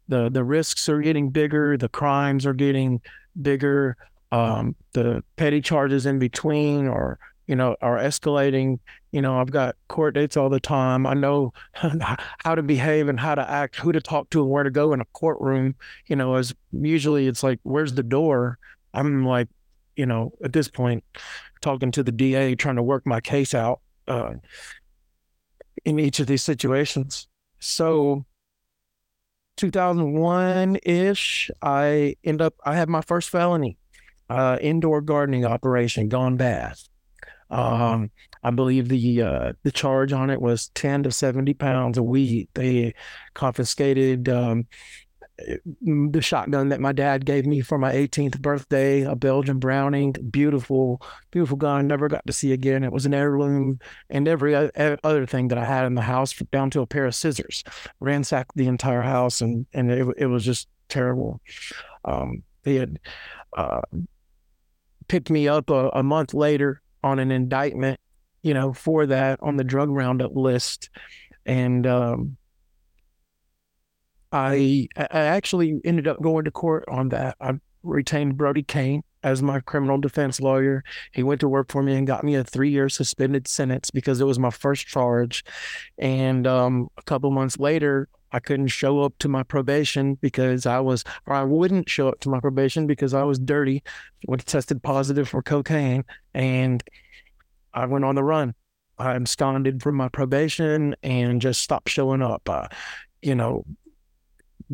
the, 0.08 0.28
the 0.28 0.44
risks 0.44 0.88
are 0.88 1.00
getting 1.00 1.30
bigger, 1.30 1.76
the 1.76 1.88
crimes 1.88 2.44
are 2.44 2.54
getting 2.54 3.00
bigger. 3.40 3.96
Um, 4.32 4.76
the 4.92 5.24
petty 5.36 5.60
charges 5.60 6.06
in 6.06 6.18
between 6.18 6.86
are, 6.86 7.18
you 7.50 7.56
know, 7.56 7.74
are 7.82 7.98
escalating. 7.98 8.78
You 9.10 9.20
know, 9.20 9.40
I've 9.40 9.50
got 9.50 9.74
court 9.88 10.14
dates 10.14 10.36
all 10.36 10.48
the 10.48 10.60
time. 10.60 11.04
I 11.04 11.14
know 11.14 11.52
how 11.74 12.54
to 12.54 12.62
behave 12.62 13.08
and 13.08 13.18
how 13.18 13.34
to 13.34 13.50
act, 13.50 13.74
who 13.74 13.90
to 13.90 14.00
talk 14.00 14.30
to 14.30 14.42
and 14.42 14.48
where 14.48 14.62
to 14.62 14.70
go 14.70 14.92
in 14.92 15.00
a 15.00 15.04
courtroom. 15.14 15.74
You 16.06 16.14
know, 16.14 16.36
as 16.36 16.54
usually 16.70 17.26
it's 17.26 17.42
like, 17.42 17.58
where's 17.64 17.94
the 17.94 18.04
door? 18.04 18.56
I'm 18.94 19.24
like, 19.26 19.48
you 19.96 20.06
know, 20.06 20.32
at 20.44 20.52
this 20.52 20.68
point, 20.68 21.02
talking 21.60 21.90
to 21.90 22.04
the 22.04 22.12
DA, 22.12 22.54
trying 22.54 22.76
to 22.76 22.84
work 22.84 23.04
my 23.04 23.20
case 23.20 23.52
out 23.52 23.80
uh, 24.06 24.34
in 25.84 25.98
each 25.98 26.20
of 26.20 26.28
these 26.28 26.44
situations. 26.44 27.26
So 27.58 28.26
2001 29.56 30.78
ish, 30.84 31.50
I 31.60 32.14
end 32.22 32.40
up, 32.40 32.54
I 32.64 32.76
have 32.76 32.88
my 32.88 33.00
first 33.00 33.28
felony, 33.28 33.76
uh, 34.28 34.56
indoor 34.60 35.00
gardening 35.00 35.44
operation 35.44 36.08
gone 36.08 36.36
bad. 36.36 36.76
Um, 37.50 38.10
I 38.42 38.50
believe 38.50 38.88
the 38.88 39.22
uh, 39.22 39.52
the 39.64 39.72
charge 39.72 40.12
on 40.12 40.30
it 40.30 40.40
was 40.40 40.68
10 40.74 41.04
to 41.04 41.10
70 41.10 41.54
pounds 41.54 41.98
of 41.98 42.04
weed. 42.04 42.48
They 42.54 42.94
confiscated 43.34 44.28
um, 44.28 44.66
the 45.82 46.20
shotgun 46.20 46.68
that 46.68 46.80
my 46.80 46.92
dad 46.92 47.24
gave 47.24 47.46
me 47.46 47.60
for 47.60 47.78
my 47.78 47.92
18th 47.92 48.40
birthday, 48.40 49.02
a 49.02 49.14
Belgian 49.14 49.58
Browning, 49.58 50.12
beautiful, 50.30 51.00
beautiful 51.30 51.56
gun. 51.56 51.86
Never 51.86 52.08
got 52.08 52.26
to 52.26 52.32
see 52.32 52.52
again. 52.52 52.84
It 52.84 52.92
was 52.92 53.06
an 53.06 53.14
heirloom, 53.14 53.78
and 54.08 54.28
every 54.28 54.54
other 54.54 55.26
thing 55.26 55.48
that 55.48 55.58
I 55.58 55.64
had 55.64 55.86
in 55.86 55.94
the 55.94 56.02
house, 56.02 56.34
down 56.52 56.70
to 56.70 56.80
a 56.80 56.86
pair 56.86 57.06
of 57.06 57.14
scissors, 57.14 57.64
ransacked 58.00 58.52
the 58.54 58.66
entire 58.66 59.02
house, 59.02 59.40
and 59.40 59.66
and 59.72 59.90
it, 59.90 60.06
it 60.18 60.26
was 60.26 60.44
just 60.44 60.68
terrible. 60.88 61.40
Um, 62.04 62.42
they 62.62 62.76
had 62.76 62.98
uh, 63.56 63.82
picked 65.08 65.30
me 65.30 65.48
up 65.48 65.70
a, 65.70 65.90
a 65.90 66.02
month 66.02 66.34
later 66.34 66.82
on 67.02 67.18
an 67.18 67.30
indictment, 67.30 67.98
you 68.42 68.54
know, 68.54 68.72
for 68.72 69.06
that 69.06 69.38
on 69.42 69.56
the 69.56 69.64
drug 69.64 69.90
roundup 69.90 70.34
list, 70.34 70.90
and 71.46 71.86
um, 71.86 72.36
I 74.32 74.88
I 74.96 75.06
actually 75.10 75.80
ended 75.84 76.06
up 76.06 76.20
going 76.22 76.44
to 76.44 76.50
court 76.50 76.84
on 76.88 77.10
that. 77.10 77.36
I 77.40 77.54
retained 77.82 78.36
Brody 78.36 78.62
Kane 78.62 79.02
as 79.22 79.42
my 79.42 79.60
criminal 79.60 79.98
defense 79.98 80.40
lawyer. 80.40 80.82
He 81.12 81.22
went 81.22 81.40
to 81.40 81.48
work 81.48 81.70
for 81.70 81.82
me 81.82 81.94
and 81.94 82.06
got 82.06 82.24
me 82.24 82.34
a 82.34 82.44
three 82.44 82.70
year 82.70 82.88
suspended 82.88 83.48
sentence 83.48 83.90
because 83.90 84.20
it 84.20 84.24
was 84.24 84.38
my 84.38 84.50
first 84.50 84.86
charge. 84.86 85.44
And 85.98 86.46
um, 86.46 86.88
a 86.96 87.02
couple 87.02 87.30
months 87.30 87.58
later, 87.58 88.08
I 88.32 88.40
couldn't 88.40 88.68
show 88.68 89.02
up 89.02 89.14
to 89.18 89.28
my 89.28 89.42
probation 89.42 90.14
because 90.14 90.66
I 90.66 90.80
was, 90.80 91.04
or 91.26 91.34
I 91.34 91.42
wouldn't 91.42 91.88
show 91.88 92.08
up 92.08 92.20
to 92.20 92.28
my 92.28 92.40
probation 92.40 92.86
because 92.86 93.14
I 93.14 93.22
was 93.24 93.38
dirty, 93.38 93.82
when 94.24 94.38
tested 94.38 94.82
positive 94.82 95.28
for 95.28 95.42
cocaine, 95.42 96.04
and 96.34 96.82
I 97.74 97.86
went 97.86 98.04
on 98.04 98.14
the 98.14 98.24
run. 98.24 98.54
I 98.98 99.14
absconded 99.14 99.82
from 99.82 99.96
my 99.96 100.08
probation 100.08 100.94
and 101.02 101.40
just 101.40 101.62
stopped 101.62 101.88
showing 101.88 102.22
up. 102.22 102.48
Uh, 102.48 102.68
you 103.22 103.34
know, 103.34 103.64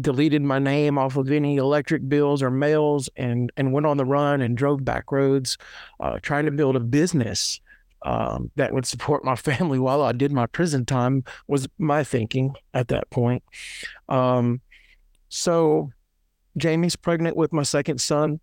deleted 0.01 0.43
my 0.43 0.59
name 0.59 0.99
off 0.99 1.17
of 1.17 1.31
any 1.31 1.57
electric 1.57 2.09
bills 2.09 2.43
or 2.43 2.51
mails 2.51 3.09
and 3.17 3.51
and 3.57 3.73
went 3.73 3.87
on 3.87 3.97
the 3.97 4.05
run 4.05 4.43
and 4.43 4.57
drove 4.57 4.85
back 4.85 5.11
roads 5.11 5.57
uh, 6.01 6.19
trying 6.21 6.45
to 6.45 6.51
build 6.51 6.77
a 6.77 6.81
business 6.81 7.61
um, 8.07 8.53
that 8.55 8.73
would 8.73 8.87
support 8.87 9.25
my 9.25 9.35
family 9.51 9.79
while 9.79 10.01
I 10.01 10.13
did 10.13 10.33
my 10.33 10.47
prison 10.47 10.87
time 10.87 11.25
was 11.49 11.69
my 11.77 12.05
thinking 12.05 12.55
at 12.73 12.89
that 12.89 13.11
point. 13.11 13.43
Um, 14.09 14.61
so 15.29 15.91
Jamie's 16.57 16.97
pregnant 16.97 17.37
with 17.37 17.53
my 17.53 17.65
second 17.65 18.01
son 18.01 18.41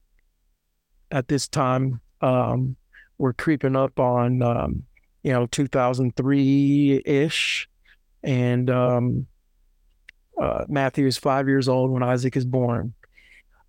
at 1.11 1.29
this 1.29 1.47
time. 1.47 2.01
Um, 2.21 2.75
we're 3.17 3.33
creeping 3.33 3.75
up 3.75 3.99
on, 3.99 4.41
um, 4.41 4.83
you 5.23 5.31
know, 5.31 5.45
2003 5.47 7.01
ish. 7.05 7.69
And, 8.21 8.69
um, 8.69 9.27
uh, 10.41 10.65
Matthew 10.67 11.05
is 11.05 11.17
five 11.17 11.47
years 11.47 11.69
old 11.69 11.91
when 11.91 12.03
Isaac 12.03 12.35
is 12.35 12.45
born. 12.45 12.93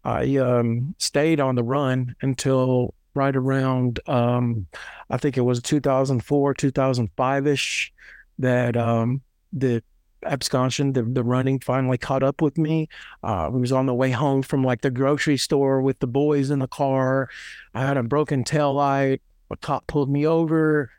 I 0.02 0.36
um, 0.38 0.94
stayed 0.98 1.38
on 1.38 1.54
the 1.54 1.62
run 1.62 2.16
until 2.20 2.94
right 3.14 3.35
around, 3.35 4.00
um, 4.06 4.66
I 5.11 5.16
think 5.16 5.37
it 5.37 5.42
was 5.42 5.61
2004, 5.62 6.54
2005 6.54 7.47
ish, 7.47 7.92
that 8.38 8.76
um, 8.76 9.23
the 9.52 9.83
absconsion, 10.25 10.94
the, 10.94 11.02
the 11.02 11.23
running 11.23 11.61
finally 11.61 11.99
caught 11.99 12.23
up 12.23 12.42
with 12.42 12.59
me. 12.59 12.88
Uh, 13.23 13.49
was 13.52 13.73
on 13.73 13.87
the 13.87 13.94
way 13.94 14.11
home 14.11 14.42
from 14.42 14.64
like 14.64 14.80
the 14.80 14.90
grocery 14.90 15.37
store 15.37 15.80
with 15.80 15.99
the 15.99 16.06
boys 16.06 16.50
in 16.50 16.59
the 16.59 16.68
car. 16.68 17.28
I 17.75 17.83
had 17.83 17.97
a 17.97 18.02
broken 18.02 18.44
tail 18.44 18.75
light. 18.75 19.23
A 19.50 19.56
cop 19.56 19.87
pulled 19.87 20.11
me 20.11 20.26
over 20.26 20.90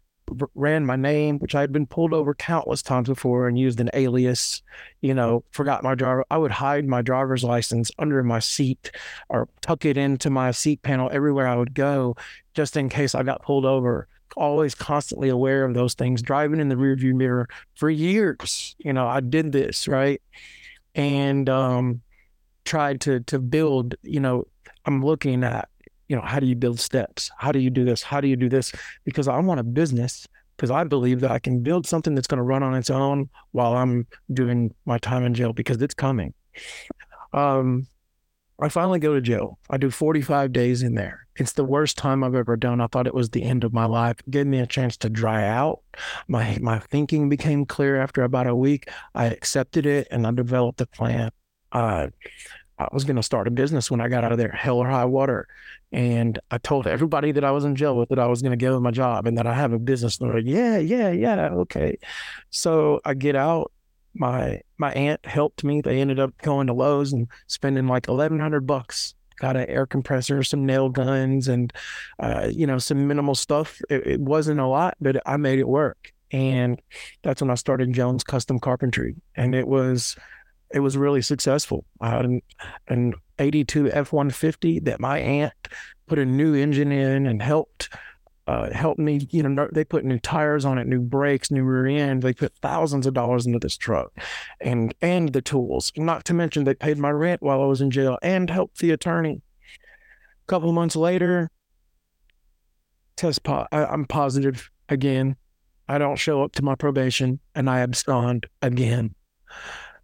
ran 0.55 0.86
my 0.86 0.96
name, 0.96 1.39
which 1.39 1.55
I 1.55 1.62
had 1.62 1.72
been 1.72 1.86
pulled 1.86 2.13
over 2.13 2.34
countless 2.34 2.82
times 2.82 3.08
before 3.08 3.48
and 3.48 3.58
used 3.58 3.79
an 3.79 3.89
alias, 3.94 4.62
you 5.01 5.13
know, 5.13 5.44
forgot 5.51 5.84
my 5.84 5.96
driver. 5.96 6.25
I 6.29 6.38
would 6.38 6.51
hide 6.51 6.88
my 6.88 7.01
driver's 7.01 7.44
license 7.44 7.91
under 8.00 8.24
my 8.24 8.39
seat 8.39 8.91
or 9.29 9.48
tuck 9.62 9.86
it 9.86 9.98
into 9.98 10.29
my 10.29 10.51
seat 10.51 10.82
panel 10.82 11.10
everywhere 11.12 11.48
I 11.48 11.55
would 11.55 11.74
go, 11.74 12.15
just 12.53 12.75
in 12.77 12.89
case 12.89 13.15
I 13.15 13.24
got 13.24 13.44
pulled 13.44 13.65
over. 13.65 14.08
Always 14.36 14.75
constantly 14.75 15.29
aware 15.29 15.63
of 15.63 15.74
those 15.74 15.94
things, 15.94 16.22
driving 16.22 16.60
in 16.60 16.70
the 16.70 16.75
rearview 16.75 17.13
mirror 17.13 17.48
for 17.75 17.89
years. 17.89 18.75
You 18.79 18.91
know, 18.91 19.08
I 19.08 19.22
did 19.22 19.51
this, 19.51 19.88
right? 19.88 20.22
And 20.94 21.48
um, 21.50 22.01
tried 22.65 23.01
to 23.01 23.22
to 23.22 23.39
build, 23.39 23.96
you 24.01 24.20
know, 24.20 24.48
I'm 24.86 25.05
looking 25.05 25.44
at 25.44 25.70
you 26.08 26.16
know, 26.16 26.22
how 26.22 26.40
do 26.40 26.46
you 26.46 26.56
build 26.56 26.80
steps? 26.80 27.32
How 27.38 27.52
do 27.52 27.60
you 27.60 27.70
do 27.70 27.86
this? 27.86 28.04
How 28.04 28.22
do 28.22 28.28
you 28.28 28.36
do 28.36 28.50
this? 28.50 28.72
Because 29.04 29.28
I 29.28 29.40
want 29.40 29.60
a 29.60 29.64
business 29.64 30.28
because 30.56 30.72
I 30.72 30.84
believe 30.84 31.20
that 31.22 31.32
I 31.32 31.40
can 31.40 31.62
build 31.62 31.86
something 31.86 32.16
that's 32.16 32.28
going 32.28 32.38
to 32.38 32.44
run 32.44 32.64
on 32.64 32.76
its 32.76 32.90
own 32.90 33.30
while 33.52 33.74
I'm 33.74 34.08
doing 34.34 34.74
my 34.86 34.98
time 34.98 35.24
in 35.24 35.34
jail 35.34 35.54
because 35.54 35.82
it's 35.82 35.94
coming. 35.94 36.34
Um, 37.34 37.88
I 38.60 38.70
finally 38.70 39.00
go 39.00 39.14
to 39.14 39.22
jail. 39.22 39.60
I 39.70 39.78
do 39.78 39.92
45 39.92 40.54
days 40.54 40.82
in 40.82 40.96
there. 40.96 41.28
It's 41.36 41.54
the 41.54 41.66
worst 41.66 41.98
time 41.98 42.24
I've 42.24 42.36
ever 42.36 42.56
done. 42.56 42.80
I 42.80 42.88
thought 42.88 43.08
it 43.08 43.14
was 43.14 43.30
the 43.30 43.44
end 43.44 43.66
of 43.66 43.74
my 43.74 43.86
life. 43.86 44.18
It 44.20 44.32
gave 44.32 44.48
me 44.48 44.60
a 44.60 44.66
chance 44.66 44.96
to 44.98 45.10
dry 45.10 45.46
out. 45.46 45.82
My 46.30 46.58
my 46.62 46.80
thinking 46.80 47.28
became 47.28 47.66
clear 47.66 48.02
after 48.02 48.24
about 48.24 48.48
a 48.48 48.56
week. 48.56 48.90
I 49.14 49.26
accepted 49.26 49.86
it 49.86 50.08
and 50.12 50.26
I 50.26 50.32
developed 50.32 50.80
a 50.80 50.86
plan. 50.86 51.32
Uh, 51.74 52.08
I 52.77 52.88
was 52.91 53.05
going 53.05 53.15
to 53.15 53.24
start 53.24 53.48
a 53.48 53.51
business 53.51 53.89
when 53.89 54.01
I 54.01 54.10
got 54.10 54.24
out 54.24 54.32
of 54.32 54.38
there, 54.38 54.50
hell 54.50 54.77
or 54.77 54.88
high 54.88 55.05
water. 55.05 55.48
And 55.91 56.38
I 56.51 56.58
told 56.58 56.88
everybody 56.88 57.32
that 57.32 57.44
I 57.44 57.51
was 57.51 57.63
in 57.63 57.75
jail 57.75 57.96
with 57.96 58.10
that 58.10 58.20
I 58.20 58.27
was 58.27 58.41
going 58.41 58.51
to 58.51 58.58
give 58.58 58.74
them 58.74 58.84
my 58.84 58.91
job 58.91 59.27
and 59.27 59.38
that 59.38 59.48
I 59.48 59.53
have 59.53 59.72
a 59.72 59.79
business. 59.79 60.17
And 60.17 60.29
they're 60.29 60.38
like, 60.38 60.46
yeah, 60.46 60.77
yeah, 60.77 61.10
yeah, 61.12 61.50
okay. 61.51 61.98
So 62.50 63.00
I 63.05 63.13
get 63.13 63.36
out. 63.36 63.72
My 64.17 64.62
my 64.77 64.94
aunt 64.94 65.25
helped 65.25 65.65
me. 65.65 65.82
They 65.82 66.00
ended 66.00 66.20
up 66.20 66.38
going 66.41 66.67
to 66.67 66.74
Lowe's 66.74 67.12
and 67.12 67.27
spending 67.48 67.88
like 67.88 68.08
eleven 68.08 68.39
hundred 68.39 68.65
bucks. 68.65 69.13
Got 69.38 69.58
an 69.58 69.65
air 69.67 69.86
compressor, 69.86 70.41
some 70.41 70.65
nail 70.65 70.88
guns, 70.88 71.50
and 71.50 71.74
uh, 72.20 72.48
you 72.50 72.65
know 72.65 72.77
some 72.77 73.08
minimal 73.10 73.36
stuff. 73.36 73.82
It, 73.89 74.08
it 74.08 74.20
wasn't 74.22 74.62
a 74.62 74.67
lot, 74.67 74.96
but 75.01 75.22
I 75.25 75.36
made 75.36 75.60
it 75.60 75.67
work. 75.67 76.13
And 76.32 76.82
that's 77.24 77.41
when 77.41 77.51
I 77.51 77.55
started 77.55 77.91
Jones 77.91 78.24
Custom 78.24 78.58
Carpentry, 78.58 79.15
and 79.36 79.53
it 79.53 79.67
was 79.67 80.15
it 80.74 80.80
was 80.80 80.98
really 80.98 81.22
successful. 81.22 81.86
I 82.02 82.10
had 82.10 82.26
an, 82.26 82.42
an 82.88 83.14
82 83.40 83.92
F 83.92 84.12
150 84.12 84.80
that 84.82 85.00
my 85.00 85.20
aunt 85.20 85.54
put 86.08 86.20
a 86.20 86.26
new 86.26 86.54
engine 86.54 86.92
in 86.92 87.28
and 87.28 87.42
helped. 87.42 87.90
Uh, 88.48 88.72
helped 88.72 89.00
me, 89.00 89.28
you 89.32 89.42
know, 89.42 89.68
they 89.72 89.84
put 89.84 90.06
new 90.06 90.20
tires 90.20 90.66
on 90.66 90.78
it, 90.78 90.86
new 90.86 91.00
brakes, 91.00 91.50
new 91.50 91.64
rear 91.64 91.88
end. 91.88 92.22
They 92.22 92.32
put 92.32 92.54
thousands 92.62 93.08
of 93.08 93.16
dollars 93.16 93.48
into 93.48 93.58
this 93.58 93.76
truck 93.76 94.12
and, 94.62 94.94
and 95.02 95.34
the 95.34 95.42
tools, 95.42 95.92
not 95.98 96.26
to 96.26 96.36
mention 96.36 96.64
they 96.64 96.76
paid 96.76 97.00
my 97.00 97.10
rent 97.10 97.42
while 97.42 97.60
I 97.60 97.66
was 97.66 97.82
in 97.82 97.90
jail 97.90 98.20
and 98.22 98.48
helped 98.48 98.78
the 98.78 98.92
attorney. 98.92 99.42
A 99.42 100.46
couple 100.46 100.72
months 100.74 100.96
later, 100.96 101.50
test 103.16 103.42
po- 103.42 103.66
I, 103.72 103.86
I'm 103.86 104.06
positive 104.06 104.70
again. 104.90 105.38
I 105.88 105.98
don't 105.98 106.18
show 106.18 106.44
up 106.44 106.52
to 106.54 106.64
my 106.64 106.76
probation 106.76 107.40
and 107.56 107.68
I 107.68 107.80
abscond 107.80 108.46
again. 108.62 109.16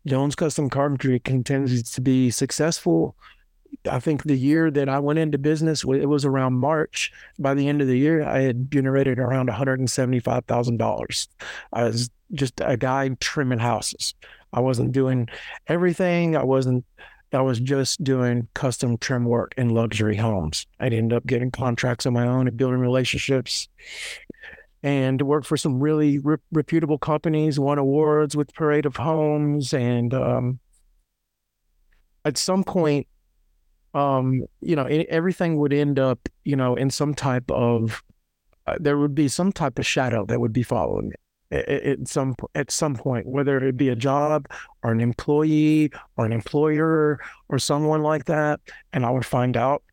Jones 0.05 0.35
Custom 0.35 0.69
Carpentry 0.69 1.19
continues 1.19 1.89
to 1.91 2.01
be 2.01 2.31
successful. 2.31 3.15
I 3.89 3.99
think 3.99 4.23
the 4.23 4.35
year 4.35 4.69
that 4.71 4.89
I 4.89 4.99
went 4.99 5.19
into 5.19 5.37
business, 5.37 5.83
it 5.83 6.07
was 6.07 6.25
around 6.25 6.53
March. 6.53 7.11
By 7.39 7.53
the 7.53 7.67
end 7.67 7.81
of 7.81 7.87
the 7.87 7.97
year, 7.97 8.23
I 8.23 8.41
had 8.41 8.71
generated 8.71 9.19
around 9.19 9.49
$175,000. 9.49 11.27
I 11.73 11.83
was 11.83 12.09
just 12.33 12.61
a 12.61 12.77
guy 12.77 13.09
trimming 13.19 13.59
houses. 13.59 14.13
I 14.53 14.59
wasn't 14.59 14.91
doing 14.91 15.29
everything. 15.67 16.35
I 16.35 16.43
wasn't, 16.43 16.83
I 17.31 17.41
was 17.41 17.59
just 17.59 18.03
doing 18.03 18.47
custom 18.53 18.97
trim 18.97 19.23
work 19.23 19.53
in 19.55 19.69
luxury 19.69 20.17
homes. 20.17 20.67
I'd 20.79 20.93
end 20.93 21.13
up 21.13 21.25
getting 21.25 21.51
contracts 21.51 22.05
on 22.05 22.13
my 22.13 22.27
own 22.27 22.47
and 22.47 22.57
building 22.57 22.79
relationships 22.79 23.69
and 24.83 25.21
worked 25.21 25.45
for 25.45 25.57
some 25.57 25.79
really 25.79 26.19
re- 26.19 26.37
reputable 26.51 26.97
companies, 26.97 27.59
won 27.59 27.77
awards 27.77 28.35
with 28.35 28.53
Parade 28.53 28.85
of 28.85 28.95
Homes. 28.95 29.73
And 29.73 30.13
um, 30.13 30.59
at 32.25 32.37
some 32.37 32.63
point, 32.63 33.07
um, 33.93 34.45
you 34.61 34.75
know, 34.75 34.85
everything 34.85 35.57
would 35.57 35.73
end 35.73 35.99
up, 35.99 36.29
you 36.43 36.55
know, 36.55 36.75
in 36.75 36.89
some 36.89 37.13
type 37.13 37.49
of, 37.51 38.01
uh, 38.67 38.77
there 38.79 38.97
would 38.97 39.13
be 39.13 39.27
some 39.27 39.51
type 39.51 39.77
of 39.77 39.85
shadow 39.85 40.25
that 40.25 40.39
would 40.39 40.53
be 40.53 40.63
following 40.63 41.09
me 41.09 41.15
at 41.51 42.07
some 42.07 42.35
at 42.55 42.71
some 42.71 42.95
point, 42.95 43.27
whether 43.27 43.57
it 43.57 43.75
be 43.75 43.89
a 43.89 43.95
job 43.95 44.47
or 44.83 44.91
an 44.91 45.01
employee 45.01 45.91
or 46.15 46.25
an 46.25 46.31
employer 46.31 47.19
or 47.49 47.59
someone 47.59 48.01
like 48.01 48.25
that, 48.25 48.59
and 48.93 49.05
I 49.05 49.09
would 49.09 49.25
find 49.25 49.57
out 49.57 49.83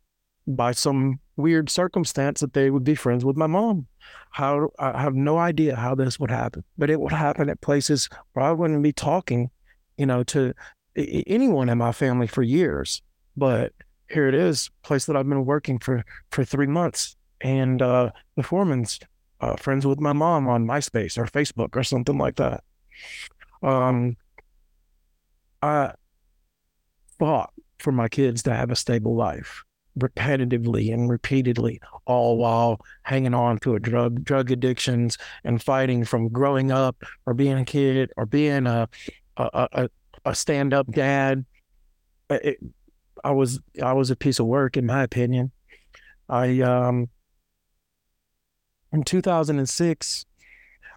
by 0.47 0.73
some 0.73 1.19
weird 1.39 1.71
circumstance 1.71 2.41
that 2.41 2.53
they 2.53 2.71
would 2.71 2.85
be 2.85 2.95
friends 2.95 3.25
with 3.25 3.37
my 3.37 3.47
mom. 3.47 3.87
How 4.31 4.71
I 4.79 5.01
have 5.01 5.15
no 5.15 5.39
idea 5.39 5.77
how 5.77 5.95
this 5.95 6.21
would 6.21 6.31
happen, 6.31 6.65
but 6.77 6.91
it 6.91 7.01
would 7.01 7.13
happen 7.13 7.49
at 7.49 7.61
places 7.61 8.09
where 8.33 8.45
I 8.45 8.53
wouldn't 8.53 8.83
be 8.83 8.93
talking, 8.93 9.51
you 9.97 10.07
know, 10.07 10.23
to 10.25 10.53
anyone 10.97 11.69
in 11.69 11.79
my 11.79 11.93
family 11.93 12.27
for 12.27 12.43
years. 12.43 13.01
But 13.37 13.73
here 14.11 14.29
it 14.29 14.35
is, 14.35 14.71
place 14.83 15.07
that 15.07 15.17
I've 15.17 15.29
been 15.29 15.47
working 15.47 15.79
for 15.79 16.05
for 16.31 16.45
three 16.45 16.67
months, 16.67 17.17
and 17.41 17.81
uh, 17.81 18.11
the 18.37 18.43
foreman's 18.43 18.99
uh, 19.41 19.57
friends 19.57 19.87
with 19.87 20.01
my 20.01 20.13
mom 20.13 20.49
on 20.49 20.67
MySpace 20.67 21.17
or 21.17 21.27
Facebook 21.27 21.77
or 21.77 21.85
something 21.85 22.19
like 22.19 22.37
that. 22.37 22.65
Um, 23.63 24.17
I 25.63 25.93
fought 27.19 27.53
for 27.79 27.93
my 27.93 28.09
kids 28.09 28.43
to 28.45 28.55
have 28.55 28.71
a 28.71 28.77
stable 28.77 29.15
life 29.15 29.65
repetitively 29.99 30.93
and 30.93 31.11
repeatedly, 31.11 31.81
all 32.07 32.37
while 32.37 32.81
hanging 33.03 33.35
on 33.35 33.59
to 33.59 33.75
a 33.75 33.81
drug 33.81 34.25
drug 34.25 34.51
addictions 34.51 35.19
and 35.45 35.63
fighting 35.63 36.05
from 36.05 36.29
growing 36.29 36.71
up 36.71 37.03
or 37.27 37.35
being 37.35 37.59
a 37.59 37.65
kid 37.65 38.11
or 38.17 38.27
being 38.27 38.67
a 38.67 38.89
a, 39.37 39.69
a, 39.73 39.91
a 40.25 40.35
stand 40.35 40.75
up 40.75 40.91
dad. 40.91 41.45
It, 42.31 42.59
I 43.25 43.33
was 43.33 43.61
I 43.83 43.93
was 43.93 44.11
a 44.11 44.17
piece 44.17 44.39
of 44.39 44.47
work 44.47 44.77
in 44.77 44.87
my 44.87 45.03
opinion. 45.03 45.53
I 46.29 46.61
um 46.61 47.09
in 48.93 49.03
2006 49.03 50.25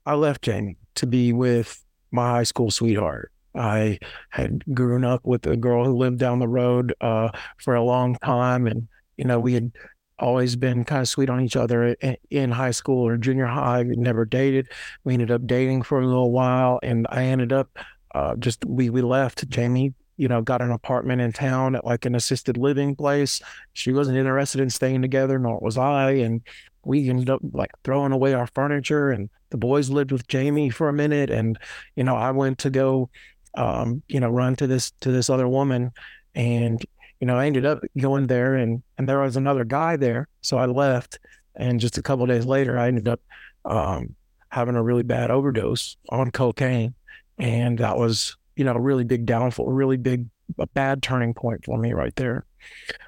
I 0.06 0.14
left 0.16 0.42
Jamie 0.42 0.78
to 0.96 1.08
be 1.08 1.34
with 1.34 1.84
my 2.12 2.30
high 2.30 2.44
school 2.44 2.72
sweetheart. 2.72 3.32
I 3.54 4.00
had 4.30 4.64
grown 4.74 5.04
up 5.04 5.22
with 5.26 5.46
a 5.46 5.58
girl 5.58 5.86
who 5.86 5.98
lived 5.98 6.20
down 6.20 6.40
the 6.40 6.48
road 6.48 6.94
uh, 7.02 7.30
for 7.58 7.76
a 7.76 7.84
long 7.84 8.16
time, 8.24 8.66
and 8.66 8.88
you 9.22 9.28
know 9.28 9.40
we 9.40 9.54
had 9.54 9.72
always 10.18 10.56
been 10.56 10.84
kind 10.84 11.02
of 11.02 11.08
sweet 11.08 11.30
on 11.30 11.42
each 11.42 11.56
other 11.56 11.96
in 12.30 12.52
high 12.52 12.72
school 12.72 13.08
or 13.08 13.18
junior 13.18 13.46
high. 13.46 13.84
We 13.84 13.96
never 13.96 14.26
dated. 14.26 14.68
We 15.04 15.14
ended 15.14 15.32
up 15.32 15.46
dating 15.46 15.84
for 15.84 16.00
a 16.02 16.06
little 16.06 16.32
while, 16.32 16.80
and 16.82 17.06
I 17.10 17.26
ended 17.26 17.54
up 17.54 17.70
uh, 18.16 18.36
just 18.38 18.66
we 18.66 18.90
we 18.90 19.02
left. 19.02 19.48
Jamie, 19.50 19.94
you 20.18 20.28
know, 20.28 20.42
got 20.42 20.64
an 20.64 20.72
apartment 20.72 21.22
in 21.22 21.34
town 21.34 21.76
at 21.76 21.86
like 21.86 22.06
an 22.06 22.16
assisted 22.16 22.58
living 22.58 22.96
place. 22.96 23.42
She 23.74 23.94
wasn't 23.94 24.18
interested 24.18 24.60
in 24.60 24.72
staying 24.72 25.04
together, 25.04 25.38
nor 25.38 25.60
was 25.60 25.78
I, 25.78 26.14
and 26.14 26.42
we 26.84 27.08
ended 27.08 27.30
up 27.30 27.42
like 27.54 27.72
throwing 27.84 28.12
away 28.12 28.34
our 28.34 28.48
furniture. 28.48 29.12
And 29.12 29.30
the 29.52 29.58
boys 29.58 29.92
lived 29.92 30.12
with 30.12 30.28
Jamie 30.28 30.72
for 30.72 30.90
a 30.90 30.94
minute, 30.94 31.30
and 31.30 31.60
you 31.96 32.04
know, 32.04 32.16
I 32.16 32.32
went 32.32 32.58
to 32.60 32.72
go 32.72 33.12
um, 33.54 34.02
you 34.08 34.20
know, 34.20 34.30
run 34.30 34.56
to 34.56 34.66
this 34.66 34.92
to 35.02 35.12
this 35.12 35.30
other 35.30 35.48
woman, 35.48 35.92
and 36.34 36.84
you 37.22 37.28
know, 37.28 37.38
I 37.38 37.46
ended 37.46 37.66
up 37.66 37.84
going 37.98 38.28
there, 38.28 38.56
and 38.56 38.82
and 38.98 39.08
there 39.08 39.20
was 39.22 39.38
another 39.38 39.64
guy 39.64 39.96
there, 39.96 40.28
so 40.42 40.58
I 40.58 40.66
left, 40.66 41.20
and 41.56 41.80
just 41.80 42.00
a 42.00 42.02
couple 42.02 42.26
days 42.26 42.46
later, 42.46 42.78
I 42.80 42.88
ended 42.88 43.08
up 43.08 43.22
um, 43.64 44.16
having 44.50 44.76
a 44.76 44.82
really 44.82 45.04
bad 45.04 45.30
overdose 45.30 45.98
on 46.10 46.32
cocaine, 46.32 46.96
and 47.38 47.78
that 47.78 47.98
was 47.98 48.36
you 48.56 48.66
know 48.66 48.74
a 48.74 48.80
really 48.80 49.04
big 49.04 49.28
downfall, 49.28 49.70
a 49.70 49.74
really 49.74 49.98
big 49.98 50.26
a 50.58 50.66
bad 50.68 51.04
turning 51.04 51.36
point 51.36 51.64
for 51.64 51.78
me 51.78 51.94
right 51.94 52.16
there. 52.16 52.46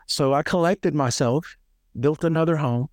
So 0.07 0.31
I 0.33 0.43
collected 0.43 0.93
myself, 0.93 1.57
built 1.99 2.23
another 2.23 2.57
home, 2.57 2.89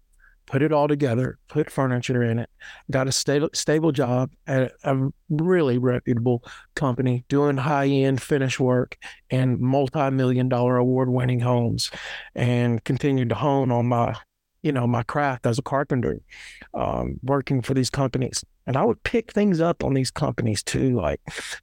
put 0.50 0.62
it 0.62 0.72
all 0.72 0.88
together, 0.88 1.38
put 1.48 1.70
furniture 1.70 2.24
in 2.24 2.40
it, 2.40 2.50
got 2.90 3.06
a 3.06 3.12
stable, 3.12 3.48
stable 3.54 3.92
job 3.92 4.32
at 4.48 4.72
a 4.82 5.08
really 5.28 5.78
reputable 5.78 6.42
company 6.74 7.24
doing 7.28 7.56
high 7.56 7.86
end 7.86 8.20
finish 8.20 8.58
work 8.58 8.98
and 9.30 9.60
multi 9.60 10.10
million 10.10 10.48
dollar 10.48 10.76
award 10.76 11.08
winning 11.08 11.38
homes, 11.38 11.90
and 12.34 12.82
continued 12.82 13.28
to 13.28 13.36
hone 13.36 13.70
on 13.70 13.86
my, 13.86 14.16
you 14.62 14.72
know, 14.72 14.88
my 14.88 15.04
craft 15.04 15.46
as 15.46 15.56
a 15.56 15.62
carpenter, 15.62 16.20
um, 16.74 17.20
working 17.22 17.62
for 17.62 17.72
these 17.72 17.90
companies. 17.90 18.44
And 18.66 18.76
I 18.76 18.84
would 18.84 19.02
pick 19.04 19.32
things 19.32 19.60
up 19.60 19.84
on 19.84 19.94
these 19.94 20.10
companies 20.10 20.64
too, 20.64 20.96
like, 20.96 21.20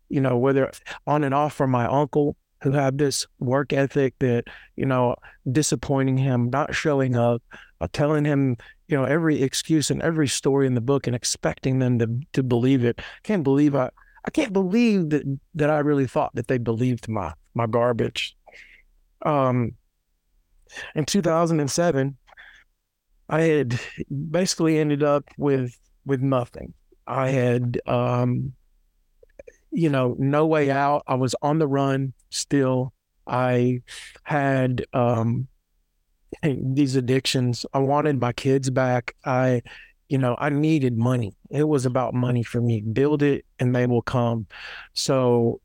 you 0.07 0.21
know, 0.21 0.37
whether 0.37 0.71
on 1.05 1.25
and 1.25 1.35
off 1.35 1.53
from 1.53 1.71
my 1.71 1.85
uncle 1.87 2.37
who 2.63 2.71
had 2.71 2.97
this 2.97 3.27
work 3.39 3.71
ethic 3.71 4.15
that, 4.19 4.45
you 4.75 4.85
know, 4.85 5.15
disappointing 5.51 6.17
him, 6.17 6.49
not 6.49 6.73
showing 6.73 7.15
up, 7.15 7.43
uh, 7.81 7.87
telling 7.93 8.25
him, 8.25 8.57
you 8.87 8.97
know, 8.97 9.03
every 9.03 9.41
excuse 9.41 9.89
and 9.91 10.01
every 10.01 10.27
story 10.27 10.65
in 10.65 10.73
the 10.73 10.81
book 10.81 11.07
and 11.07 11.15
expecting 11.15 11.79
them 11.79 11.99
to 11.99 12.19
to 12.33 12.43
believe 12.43 12.83
it. 12.85 12.99
I 12.99 13.19
can't 13.23 13.43
believe 13.43 13.75
I 13.75 13.89
I 14.25 14.31
can't 14.31 14.53
believe 14.53 15.09
that 15.09 15.39
that 15.55 15.69
I 15.69 15.79
really 15.79 16.07
thought 16.07 16.35
that 16.35 16.47
they 16.47 16.57
believed 16.57 17.07
my 17.09 17.33
my 17.53 17.67
garbage. 17.67 18.35
Um 19.25 19.73
in 20.95 21.05
2007, 21.05 22.17
I 23.29 23.41
had 23.41 23.79
basically 24.31 24.77
ended 24.77 25.03
up 25.03 25.25
with 25.37 25.77
with 26.05 26.21
nothing. 26.21 26.73
I 27.05 27.29
had 27.29 27.79
um 27.87 28.53
you 29.71 29.89
know, 29.89 30.15
no 30.17 30.47
way 30.47 30.71
out. 30.71 31.03
I 31.07 31.15
was 31.15 31.35
on 31.41 31.59
the 31.59 31.67
run 31.67 32.13
still. 32.29 32.93
I 33.27 33.81
had 34.23 34.85
um 34.93 35.49
these 36.43 36.95
addictions. 36.95 37.65
I 37.73 37.79
wanted 37.79 38.19
my 38.19 38.33
kids 38.33 38.69
back. 38.69 39.15
I, 39.25 39.61
you 40.09 40.17
know, 40.17 40.35
I 40.39 40.49
needed 40.49 40.97
money. 40.97 41.35
It 41.49 41.67
was 41.67 41.85
about 41.85 42.13
money 42.13 42.43
for 42.43 42.61
me. 42.61 42.81
Build 42.81 43.23
it 43.23 43.45
and 43.59 43.75
they 43.75 43.87
will 43.87 44.01
come. 44.01 44.47
So 44.93 45.61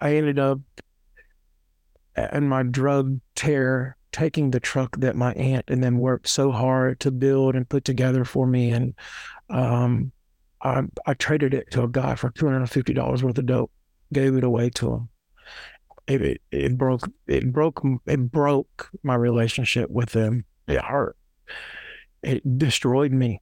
I 0.00 0.16
ended 0.16 0.38
up 0.38 0.60
in 2.32 2.48
my 2.48 2.62
drug 2.62 3.20
tear 3.34 3.96
taking 4.12 4.52
the 4.52 4.60
truck 4.60 4.96
that 4.98 5.16
my 5.16 5.32
aunt 5.32 5.64
and 5.66 5.82
them 5.82 5.98
worked 5.98 6.28
so 6.28 6.52
hard 6.52 7.00
to 7.00 7.10
build 7.10 7.56
and 7.56 7.68
put 7.68 7.84
together 7.84 8.24
for 8.24 8.46
me. 8.46 8.70
And 8.70 8.94
um, 9.50 10.12
I, 10.62 10.82
I 11.04 11.14
traded 11.14 11.52
it 11.52 11.72
to 11.72 11.82
a 11.82 11.88
guy 11.88 12.14
for 12.14 12.30
$250 12.30 13.22
worth 13.22 13.38
of 13.38 13.46
dope, 13.46 13.72
gave 14.12 14.36
it 14.36 14.44
away 14.44 14.70
to 14.70 14.92
him 14.92 15.08
it, 16.06 16.22
it, 16.22 16.40
it 16.50 16.78
broke 16.78 17.08
it 17.26 17.52
broke 17.52 17.82
it 18.06 18.30
broke 18.30 18.90
my 19.02 19.14
relationship 19.14 19.90
with 19.90 20.10
them. 20.10 20.44
It 20.68 20.80
hurt. 20.80 21.16
It 22.22 22.58
destroyed 22.58 23.12
me. 23.12 23.40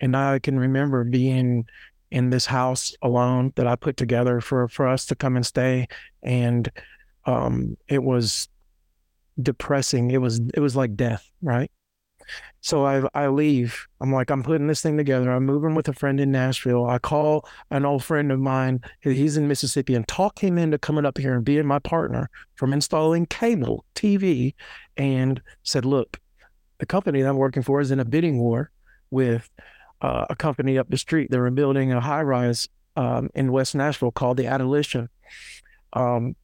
And 0.00 0.16
I 0.16 0.38
can 0.38 0.58
remember 0.58 1.04
being 1.04 1.66
in 2.10 2.30
this 2.30 2.46
house 2.46 2.94
alone 3.02 3.52
that 3.56 3.66
I 3.66 3.76
put 3.76 3.96
together 3.96 4.40
for 4.40 4.68
for 4.68 4.88
us 4.88 5.06
to 5.06 5.14
come 5.14 5.36
and 5.36 5.46
stay, 5.46 5.86
and 6.22 6.70
um, 7.26 7.76
it 7.88 8.02
was 8.02 8.48
depressing. 9.40 10.10
It 10.10 10.20
was 10.20 10.40
it 10.54 10.60
was 10.60 10.74
like 10.74 10.96
death, 10.96 11.30
right? 11.42 11.70
So 12.60 12.86
I 12.86 13.02
I 13.14 13.28
leave. 13.28 13.86
I'm 14.00 14.12
like, 14.12 14.30
I'm 14.30 14.42
putting 14.42 14.66
this 14.66 14.82
thing 14.82 14.96
together. 14.96 15.30
I'm 15.30 15.46
moving 15.46 15.74
with 15.74 15.88
a 15.88 15.92
friend 15.92 16.20
in 16.20 16.30
Nashville. 16.30 16.86
I 16.86 16.98
call 16.98 17.48
an 17.70 17.84
old 17.84 18.04
friend 18.04 18.30
of 18.30 18.38
mine. 18.38 18.80
He's 19.00 19.36
in 19.36 19.48
Mississippi 19.48 19.94
and 19.94 20.06
talk 20.06 20.42
him 20.42 20.58
into 20.58 20.78
coming 20.78 21.06
up 21.06 21.18
here 21.18 21.34
and 21.34 21.44
being 21.44 21.66
my 21.66 21.78
partner 21.78 22.28
from 22.56 22.72
installing 22.72 23.26
cable 23.26 23.84
TV 23.94 24.54
and 24.96 25.40
said, 25.62 25.84
look, 25.84 26.20
the 26.78 26.86
company 26.86 27.22
that 27.22 27.28
I'm 27.28 27.36
working 27.36 27.62
for 27.62 27.80
is 27.80 27.90
in 27.90 28.00
a 28.00 28.04
bidding 28.04 28.38
war 28.38 28.70
with 29.10 29.48
uh, 30.02 30.26
a 30.30 30.36
company 30.36 30.78
up 30.78 30.88
the 30.88 30.98
street. 30.98 31.30
They 31.30 31.38
were 31.38 31.50
building 31.50 31.92
a 31.92 32.00
high 32.00 32.22
rise 32.22 32.68
um, 32.96 33.30
in 33.34 33.52
West 33.52 33.74
Nashville 33.74 34.10
called 34.10 34.36
the 34.36 34.44
Adelicia. 34.44 35.08
Um, 35.92 36.36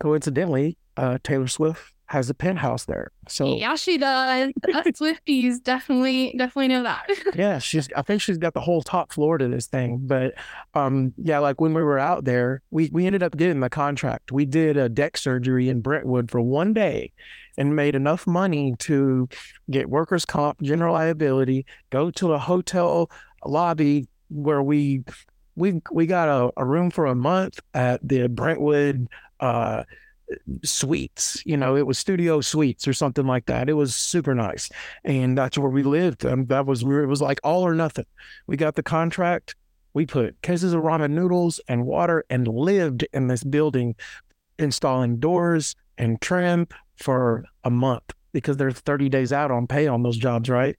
coincidentally, 0.00 0.76
uh, 0.96 1.18
Taylor 1.22 1.48
Swift 1.48 1.92
has 2.10 2.28
a 2.28 2.34
penthouse 2.34 2.86
there. 2.86 3.12
So 3.28 3.56
yeah, 3.56 3.76
she 3.76 3.96
does. 3.96 4.52
Us 4.74 4.84
Swifties 5.00 5.62
definitely 5.62 6.34
definitely 6.36 6.66
know 6.66 6.82
that. 6.82 7.08
yeah, 7.36 7.58
she's. 7.60 7.88
I 7.96 8.02
think 8.02 8.20
she's 8.20 8.36
got 8.36 8.52
the 8.52 8.60
whole 8.60 8.82
top 8.82 9.12
floor 9.12 9.38
to 9.38 9.46
this 9.46 9.68
thing. 9.68 10.00
But 10.02 10.34
um, 10.74 11.14
yeah, 11.16 11.38
like 11.38 11.60
when 11.60 11.72
we 11.72 11.84
were 11.84 12.00
out 12.00 12.24
there, 12.24 12.62
we 12.72 12.90
we 12.92 13.06
ended 13.06 13.22
up 13.22 13.36
getting 13.36 13.60
the 13.60 13.70
contract. 13.70 14.32
We 14.32 14.44
did 14.44 14.76
a 14.76 14.88
deck 14.88 15.16
surgery 15.16 15.68
in 15.68 15.82
Brentwood 15.82 16.32
for 16.32 16.40
one 16.40 16.72
day, 16.72 17.12
and 17.56 17.76
made 17.76 17.94
enough 17.94 18.26
money 18.26 18.74
to 18.80 19.28
get 19.70 19.88
workers' 19.88 20.24
comp, 20.24 20.60
general 20.62 20.94
liability, 20.94 21.64
go 21.90 22.10
to 22.10 22.32
a 22.32 22.38
hotel 22.38 23.08
lobby 23.46 24.08
where 24.30 24.64
we 24.64 25.04
we 25.54 25.80
we 25.92 26.06
got 26.06 26.28
a, 26.28 26.50
a 26.56 26.64
room 26.64 26.90
for 26.90 27.06
a 27.06 27.14
month 27.14 27.60
at 27.72 28.00
the 28.06 28.28
Brentwood. 28.28 29.06
Uh, 29.38 29.84
suites. 30.64 31.42
You 31.44 31.56
know, 31.56 31.76
it 31.76 31.86
was 31.86 31.98
studio 31.98 32.40
suites 32.40 32.86
or 32.86 32.92
something 32.92 33.26
like 33.26 33.46
that. 33.46 33.68
It 33.68 33.74
was 33.74 33.94
super 33.94 34.34
nice, 34.34 34.70
and 35.04 35.36
that's 35.36 35.58
where 35.58 35.70
we 35.70 35.82
lived. 35.82 36.24
And 36.24 36.48
that 36.48 36.66
was 36.66 36.84
where 36.84 37.02
it 37.02 37.06
was 37.06 37.20
like 37.20 37.40
all 37.44 37.66
or 37.66 37.74
nothing. 37.74 38.06
We 38.46 38.56
got 38.56 38.74
the 38.74 38.82
contract. 38.82 39.56
We 39.92 40.06
put 40.06 40.40
cases 40.42 40.72
of 40.72 40.82
ramen 40.82 41.10
noodles 41.10 41.60
and 41.68 41.84
water 41.84 42.24
and 42.30 42.46
lived 42.46 43.06
in 43.12 43.26
this 43.26 43.42
building, 43.42 43.96
installing 44.58 45.18
doors 45.18 45.74
and 45.98 46.20
trim 46.20 46.68
for 46.96 47.44
a 47.64 47.70
month 47.70 48.12
because 48.32 48.56
they're 48.56 48.70
30 48.70 49.08
days 49.08 49.32
out 49.32 49.50
on 49.50 49.66
pay 49.66 49.86
on 49.86 50.02
those 50.02 50.16
jobs, 50.16 50.48
right? 50.48 50.76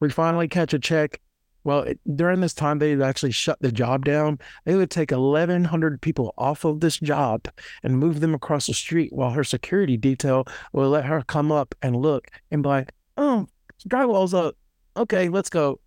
We 0.00 0.10
finally 0.10 0.48
catch 0.48 0.74
a 0.74 0.78
check. 0.78 1.20
Well, 1.64 1.80
it, 1.80 2.00
during 2.16 2.40
this 2.40 2.54
time, 2.54 2.78
they'd 2.78 3.02
actually 3.02 3.32
shut 3.32 3.58
the 3.60 3.72
job 3.72 4.04
down. 4.04 4.38
They 4.64 4.76
would 4.76 4.90
take 4.90 5.10
1,100 5.10 6.00
people 6.00 6.34
off 6.38 6.64
of 6.64 6.80
this 6.80 6.98
job 6.98 7.48
and 7.82 7.98
move 7.98 8.20
them 8.20 8.34
across 8.34 8.66
the 8.66 8.74
street 8.74 9.12
while 9.12 9.30
her 9.30 9.44
security 9.44 9.96
detail 9.96 10.46
would 10.72 10.86
let 10.86 11.04
her 11.04 11.22
come 11.22 11.52
up 11.52 11.74
and 11.82 11.96
look 11.96 12.28
and 12.50 12.62
be 12.62 12.68
like, 12.68 12.92
oh, 13.16 13.46
drywall's 13.88 14.34
up. 14.34 14.56
Okay, 14.96 15.28
let's 15.28 15.50
go. 15.50 15.80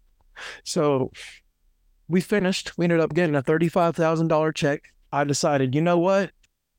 So 0.64 1.12
we 2.08 2.22
finished. 2.22 2.78
We 2.78 2.86
ended 2.86 3.00
up 3.00 3.14
getting 3.14 3.36
a 3.36 3.44
$35,000 3.44 4.56
check. 4.56 4.84
I 5.12 5.24
decided, 5.24 5.76
you 5.76 5.82
know 5.82 5.98
what? 5.98 6.32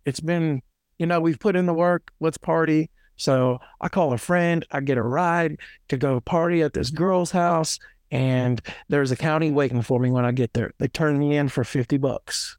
It's 0.05 0.21
been, 0.21 0.63
you 0.99 1.07
know, 1.07 1.21
we've 1.21 1.39
put 1.39 1.57
in 1.57 1.67
the 1.67 1.75
work. 1.75 2.11
Let's 2.21 2.39
party. 2.39 2.91
So 3.17 3.59
I 3.81 3.89
call 3.89 4.13
a 4.13 4.19
friend, 4.19 4.67
I 4.73 4.81
get 4.81 4.99
a 4.99 5.03
ride 5.03 5.59
to 5.89 5.97
go 5.97 6.21
party 6.21 6.63
at 6.63 6.73
this 6.73 6.91
girl's 6.91 7.31
house, 7.31 7.79
and 8.15 8.61
there's 8.89 9.11
a 9.11 9.17
county 9.17 9.51
waiting 9.51 9.83
for 9.83 9.99
me 9.99 10.09
when 10.09 10.25
I 10.25 10.31
get 10.31 10.53
there. 10.53 10.73
They 10.79 10.87
turn 10.87 11.19
me 11.19 11.37
in 11.37 11.49
for 11.49 11.65
50 11.65 11.99
bucks. 11.99 12.57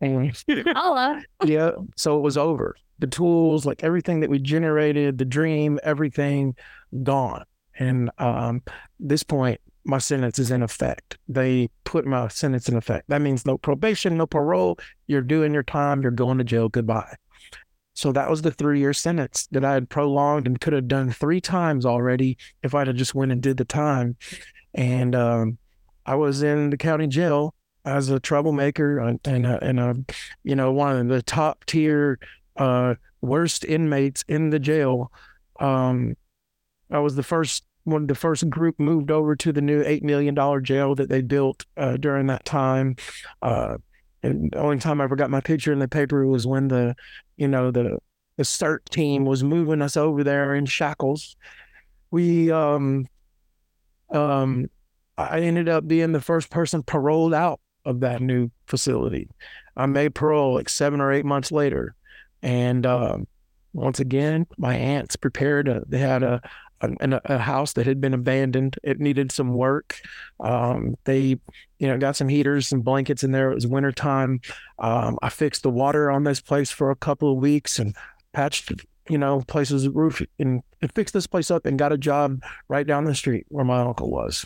And 0.00 0.34
yeah, 1.44 1.72
so 1.96 2.16
it 2.16 2.22
was 2.22 2.38
over. 2.38 2.74
The 2.98 3.06
tools, 3.06 3.66
like 3.66 3.84
everything 3.84 4.20
that 4.20 4.30
we 4.30 4.38
generated, 4.38 5.18
the 5.18 5.26
dream, 5.26 5.78
everything 5.82 6.56
gone. 7.02 7.44
And 7.78 8.10
um, 8.16 8.62
this 8.98 9.22
point, 9.22 9.60
my 9.84 9.98
sentence 9.98 10.38
is 10.38 10.50
in 10.50 10.62
effect. 10.62 11.18
They 11.28 11.68
put 11.84 12.06
my 12.06 12.28
sentence 12.28 12.66
in 12.66 12.74
effect. 12.74 13.10
That 13.10 13.20
means 13.20 13.44
no 13.44 13.58
probation, 13.58 14.16
no 14.16 14.26
parole. 14.26 14.78
You're 15.08 15.20
doing 15.20 15.52
your 15.52 15.62
time. 15.62 16.00
You're 16.00 16.10
going 16.10 16.38
to 16.38 16.44
jail. 16.44 16.70
Goodbye. 16.70 17.16
So 17.92 18.12
that 18.12 18.30
was 18.30 18.40
the 18.42 18.50
three 18.50 18.80
year 18.80 18.94
sentence 18.94 19.46
that 19.52 19.64
I 19.64 19.74
had 19.74 19.90
prolonged 19.90 20.46
and 20.46 20.60
could 20.60 20.72
have 20.72 20.88
done 20.88 21.10
three 21.10 21.40
times 21.40 21.84
already 21.84 22.38
if 22.62 22.74
I'd 22.74 22.86
have 22.86 22.96
just 22.96 23.14
went 23.14 23.32
and 23.32 23.42
did 23.42 23.58
the 23.58 23.64
time. 23.66 24.16
And 24.74 25.14
um, 25.14 25.58
I 26.04 26.14
was 26.14 26.42
in 26.42 26.70
the 26.70 26.76
county 26.76 27.06
jail 27.06 27.54
as 27.84 28.10
a 28.10 28.20
troublemaker 28.20 28.98
and 28.98 29.20
and 29.24 29.46
a, 29.46 29.64
and 29.64 29.80
a 29.80 29.96
you 30.42 30.56
know 30.56 30.72
one 30.72 30.96
of 30.96 31.08
the 31.08 31.22
top 31.22 31.64
tier 31.66 32.18
uh, 32.56 32.94
worst 33.20 33.64
inmates 33.64 34.24
in 34.28 34.50
the 34.50 34.58
jail. 34.58 35.12
Um, 35.60 36.16
I 36.90 36.98
was 36.98 37.16
the 37.16 37.22
first 37.22 37.64
one 37.84 38.06
the 38.06 38.14
first 38.14 38.50
group 38.50 38.78
moved 38.78 39.10
over 39.10 39.36
to 39.36 39.52
the 39.52 39.60
new 39.60 39.82
eight 39.84 40.02
million 40.02 40.34
dollar 40.34 40.60
jail 40.60 40.94
that 40.96 41.08
they 41.08 41.22
built 41.22 41.64
uh, 41.76 41.96
during 41.96 42.26
that 42.26 42.44
time. 42.44 42.96
Uh, 43.42 43.78
and 44.22 44.50
the 44.50 44.58
only 44.58 44.78
time 44.78 45.00
I 45.00 45.04
ever 45.04 45.16
got 45.16 45.30
my 45.30 45.40
picture 45.40 45.72
in 45.72 45.78
the 45.78 45.88
paper 45.88 46.26
was 46.26 46.46
when 46.46 46.68
the, 46.68 46.96
you 47.36 47.48
know, 47.48 47.70
the 47.70 47.98
the 48.36 48.42
CERT 48.42 48.84
team 48.90 49.24
was 49.24 49.42
moving 49.42 49.80
us 49.80 49.96
over 49.96 50.22
there 50.22 50.54
in 50.54 50.66
shackles. 50.66 51.36
We 52.10 52.50
um 52.50 53.06
um 54.10 54.66
I 55.18 55.40
ended 55.40 55.68
up 55.68 55.88
being 55.88 56.12
the 56.12 56.20
first 56.20 56.50
person 56.50 56.82
paroled 56.82 57.32
out 57.32 57.60
of 57.84 58.00
that 58.00 58.20
new 58.20 58.50
facility. 58.66 59.28
I 59.76 59.86
made 59.86 60.14
parole 60.14 60.54
like 60.54 60.68
seven 60.68 61.00
or 61.00 61.12
eight 61.12 61.24
months 61.24 61.50
later. 61.50 61.94
And 62.42 62.84
um, 62.84 63.26
once 63.72 64.00
again, 64.00 64.46
my 64.58 64.74
aunts 64.74 65.16
prepared. 65.16 65.68
A, 65.68 65.82
they 65.88 65.98
had 65.98 66.22
a, 66.22 66.42
a, 66.82 67.20
a 67.24 67.38
house 67.38 67.72
that 67.74 67.86
had 67.86 68.00
been 68.00 68.12
abandoned. 68.12 68.76
It 68.82 69.00
needed 69.00 69.32
some 69.32 69.54
work. 69.54 70.00
Um, 70.40 70.96
they, 71.04 71.38
you 71.78 71.88
know, 71.88 71.96
got 71.96 72.16
some 72.16 72.28
heaters 72.28 72.72
and 72.72 72.84
blankets 72.84 73.24
in 73.24 73.32
there. 73.32 73.50
It 73.50 73.54
was 73.54 73.66
wintertime. 73.66 74.40
Um, 74.78 75.18
I 75.22 75.30
fixed 75.30 75.62
the 75.62 75.70
water 75.70 76.10
on 76.10 76.24
this 76.24 76.40
place 76.40 76.70
for 76.70 76.90
a 76.90 76.96
couple 76.96 77.32
of 77.32 77.38
weeks 77.38 77.78
and 77.78 77.96
patched, 78.32 78.70
you 79.08 79.18
know, 79.18 79.42
places 79.46 79.88
roof 79.88 80.22
and, 80.38 80.62
and 80.82 80.92
fixed 80.94 81.14
this 81.14 81.26
place 81.26 81.50
up 81.50 81.66
and 81.66 81.78
got 81.78 81.92
a 81.92 81.98
job 81.98 82.42
right 82.68 82.86
down 82.86 83.04
the 83.04 83.14
street 83.14 83.46
where 83.48 83.64
my 83.64 83.80
uncle 83.80 84.10
was. 84.10 84.44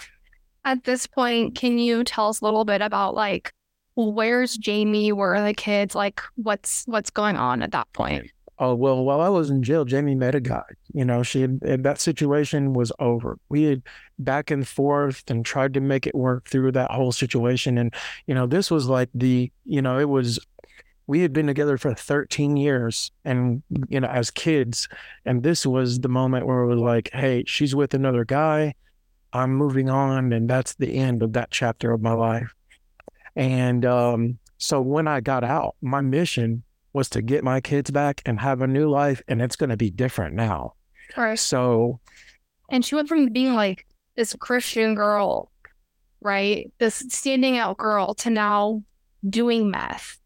At 0.65 0.85
this 0.85 1.07
point, 1.07 1.55
can 1.55 1.79
you 1.79 2.05
tell 2.05 2.29
us 2.29 2.41
a 2.41 2.45
little 2.45 2.65
bit 2.65 2.83
about 2.83 3.15
like 3.15 3.53
where's 3.97 4.57
Jamie? 4.57 5.13
Where 5.13 5.35
are 5.35 5.43
the 5.43 5.55
kids? 5.55 5.95
Like 5.95 6.21
what's 6.37 6.85
what's 6.87 7.11
going 7.11 7.37
on 7.37 7.63
at 7.63 7.73
that 7.73 7.93
point? 7.93 8.31
oh 8.61 8.75
well 8.75 9.03
while 9.05 9.21
i 9.21 9.29
was 9.29 9.51
in 9.51 9.63
jail 9.63 9.85
jamie 9.85 10.15
met 10.15 10.35
a 10.35 10.41
guy 10.41 10.63
you 10.93 11.05
know 11.05 11.23
she 11.23 11.41
had, 11.41 11.61
that 11.61 11.99
situation 11.99 12.73
was 12.73 12.93
over 13.01 13.39
we 13.49 13.65
had 13.65 13.83
back 14.19 14.51
and 14.51 14.69
forth 14.69 15.25
and 15.29 15.45
tried 15.45 15.75
to 15.75 15.81
make 15.81 16.07
it 16.07 16.15
work 16.15 16.47
through 16.49 16.71
that 16.71 16.91
whole 16.91 17.11
situation 17.11 17.79
and 17.79 17.93
you 18.27 18.35
know 18.35 18.47
this 18.47 18.71
was 18.71 18.87
like 18.87 19.09
the 19.15 19.51
you 19.65 19.83
know 19.83 19.99
it 19.99 20.09
was 20.09 20.39
we 21.11 21.21
had 21.21 21.33
been 21.33 21.47
together 21.47 21.77
for 21.77 21.93
13 21.93 22.57
years 22.57 23.11
and 23.25 23.63
you 23.89 24.01
know 24.01 24.09
as 24.09 24.31
kids 24.31 24.89
and 25.25 25.43
this 25.43 25.67
was 25.67 26.01
the 26.01 26.09
moment 26.09 26.47
where 26.47 26.61
it 26.61 26.67
was 26.67 26.81
like 26.81 27.11
hey 27.13 27.45
she's 27.47 27.75
with 27.75 27.95
another 27.95 28.25
guy 28.25 28.75
i'm 29.33 29.55
moving 29.55 29.91
on 29.91 30.33
and 30.33 30.49
that's 30.49 30.75
the 30.75 30.97
end 30.97 31.23
of 31.23 31.33
that 31.33 31.51
chapter 31.51 31.93
of 31.93 32.01
my 32.01 32.13
life 32.13 32.55
and 33.37 33.85
um, 33.85 34.39
so 34.59 34.81
when 34.81 35.09
i 35.09 35.21
got 35.21 35.45
out 35.45 35.75
my 35.81 36.01
mission 36.01 36.63
was 36.93 37.09
to 37.11 37.23
get 37.23 37.45
my 37.45 37.61
kids 37.61 37.91
back 37.91 38.23
and 38.27 38.41
have 38.41 38.63
a 38.63 38.67
new 38.67 38.89
life, 38.89 39.23
and 39.29 39.41
it's 39.41 39.57
going 39.57 39.71
to 39.71 39.77
be 39.77 39.91
different 39.91 40.35
now. 40.35 40.75
Right. 41.17 41.39
So, 41.39 42.01
and 42.69 42.85
she 42.85 42.95
went 42.95 43.09
from 43.09 43.29
being 43.29 43.55
like 43.55 43.87
this 44.17 44.35
Christian 44.39 44.95
girl, 44.95 45.51
right? 46.21 46.71
This 46.79 47.05
standing 47.09 47.59
out 47.59 47.79
girl 47.79 48.15
to 48.15 48.31
now 48.31 48.83
doing 49.29 49.71
meth. 49.71 50.19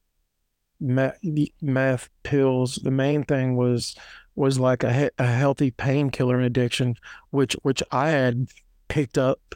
Meth, 0.84 1.18
meth 1.60 2.08
pills. 2.22 2.76
The 2.76 2.90
main 2.90 3.24
thing 3.24 3.56
was 3.56 3.96
was 4.36 4.58
like 4.58 4.82
a, 4.82 5.10
a 5.18 5.26
healthy 5.26 5.70
painkiller 5.70 6.40
addiction, 6.40 6.96
which 7.30 7.54
which 7.62 7.82
I 7.90 8.10
had 8.10 8.48
picked 8.88 9.18
up 9.18 9.54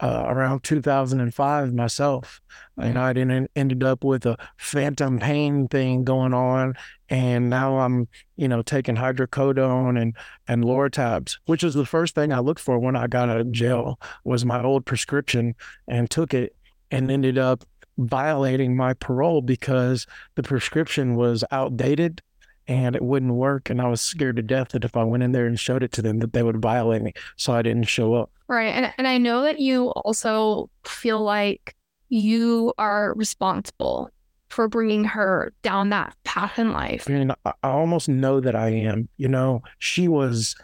uh, 0.00 0.24
around 0.26 0.62
2005 0.62 1.74
myself. 1.74 2.40
And 2.78 2.98
I 2.98 3.12
didn't 3.12 3.50
ended 3.54 3.84
up 3.84 4.02
with 4.02 4.24
a 4.24 4.36
phantom 4.56 5.18
pain 5.18 5.68
thing 5.68 6.04
going 6.04 6.32
on. 6.32 6.74
And 7.10 7.50
now 7.50 7.78
I'm, 7.78 8.08
you 8.36 8.48
know, 8.48 8.62
taking 8.62 8.96
hydrocodone 8.96 10.00
and, 10.00 10.16
and 10.48 10.64
Lortabs, 10.64 11.38
which 11.46 11.62
is 11.62 11.74
the 11.74 11.84
first 11.84 12.14
thing 12.14 12.32
I 12.32 12.38
looked 12.38 12.60
for 12.60 12.78
when 12.78 12.96
I 12.96 13.06
got 13.06 13.28
out 13.28 13.40
of 13.40 13.52
jail 13.52 14.00
was 14.24 14.44
my 14.44 14.62
old 14.62 14.86
prescription 14.86 15.54
and 15.86 16.08
took 16.08 16.32
it 16.32 16.56
and 16.90 17.10
ended 17.10 17.36
up 17.36 17.64
violating 18.00 18.76
my 18.76 18.94
parole 18.94 19.42
because 19.42 20.06
the 20.34 20.42
prescription 20.42 21.14
was 21.16 21.44
outdated 21.50 22.22
and 22.66 22.94
it 22.94 23.02
wouldn't 23.02 23.34
work. 23.34 23.68
And 23.68 23.80
I 23.80 23.88
was 23.88 24.00
scared 24.00 24.36
to 24.36 24.42
death 24.42 24.70
that 24.70 24.84
if 24.84 24.96
I 24.96 25.04
went 25.04 25.22
in 25.22 25.32
there 25.32 25.46
and 25.46 25.58
showed 25.58 25.82
it 25.82 25.92
to 25.92 26.02
them, 26.02 26.20
that 26.20 26.32
they 26.32 26.42
would 26.42 26.62
violate 26.62 27.02
me. 27.02 27.12
So 27.36 27.52
I 27.52 27.62
didn't 27.62 27.84
show 27.84 28.14
up. 28.14 28.30
Right. 28.48 28.68
And, 28.68 28.92
and 28.96 29.08
I 29.08 29.18
know 29.18 29.42
that 29.42 29.60
you 29.60 29.88
also 29.88 30.70
feel 30.84 31.20
like 31.20 31.74
you 32.08 32.72
are 32.78 33.14
responsible 33.14 34.10
for 34.48 34.68
bringing 34.68 35.04
her 35.04 35.52
down 35.62 35.90
that 35.90 36.16
path 36.24 36.58
in 36.58 36.72
life. 36.72 37.06
I 37.08 37.12
mean, 37.12 37.32
I 37.44 37.52
almost 37.62 38.08
know 38.08 38.40
that 38.40 38.56
I 38.56 38.70
am. 38.70 39.08
You 39.16 39.28
know, 39.28 39.62
she 39.78 40.08
was 40.08 40.56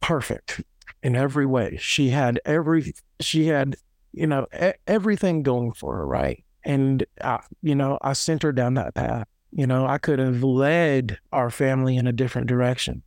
perfect 0.00 0.62
in 1.02 1.14
every 1.14 1.46
way. 1.46 1.78
She 1.80 2.10
had 2.10 2.40
every, 2.44 2.94
she 3.20 3.46
had, 3.46 3.76
you 4.12 4.26
know, 4.26 4.46
everything 4.86 5.42
going 5.42 5.72
for 5.72 5.96
her, 5.96 6.06
right? 6.06 6.44
And, 6.64 7.04
I, 7.22 7.40
you 7.62 7.74
know, 7.74 7.98
I 8.02 8.12
sent 8.12 8.42
her 8.42 8.52
down 8.52 8.74
that 8.74 8.94
path. 8.94 9.26
You 9.50 9.66
know, 9.66 9.86
I 9.86 9.98
could 9.98 10.18
have 10.18 10.42
led 10.42 11.18
our 11.32 11.50
family 11.50 11.96
in 11.96 12.06
a 12.06 12.12
different 12.12 12.46
direction. 12.46 13.02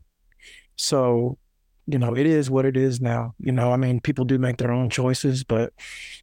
So, 0.76 1.38
you 1.88 1.98
know, 1.98 2.16
it 2.16 2.26
is 2.26 2.50
what 2.50 2.66
it 2.66 2.76
is 2.76 3.00
now. 3.00 3.34
You 3.40 3.52
know, 3.52 3.72
I 3.72 3.78
mean, 3.78 4.00
people 4.00 4.26
do 4.26 4.38
make 4.38 4.58
their 4.58 4.72
own 4.72 4.90
choices, 4.90 5.44
but 5.44 5.74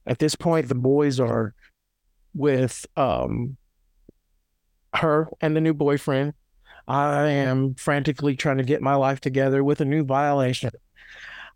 at 0.06 0.18
this 0.18 0.34
point, 0.34 0.68
the 0.68 0.74
boys 0.74 1.18
are 1.18 1.54
with 2.34 2.86
um, 2.96 3.56
her 4.94 5.28
and 5.40 5.56
the 5.56 5.60
new 5.60 5.74
boyfriend. 5.74 6.34
I 6.86 7.28
am 7.28 7.74
frantically 7.74 8.36
trying 8.36 8.58
to 8.58 8.64
get 8.64 8.82
my 8.82 8.94
life 8.94 9.20
together 9.20 9.62
with 9.62 9.80
a 9.80 9.84
new 9.84 10.04
violation. 10.04 10.70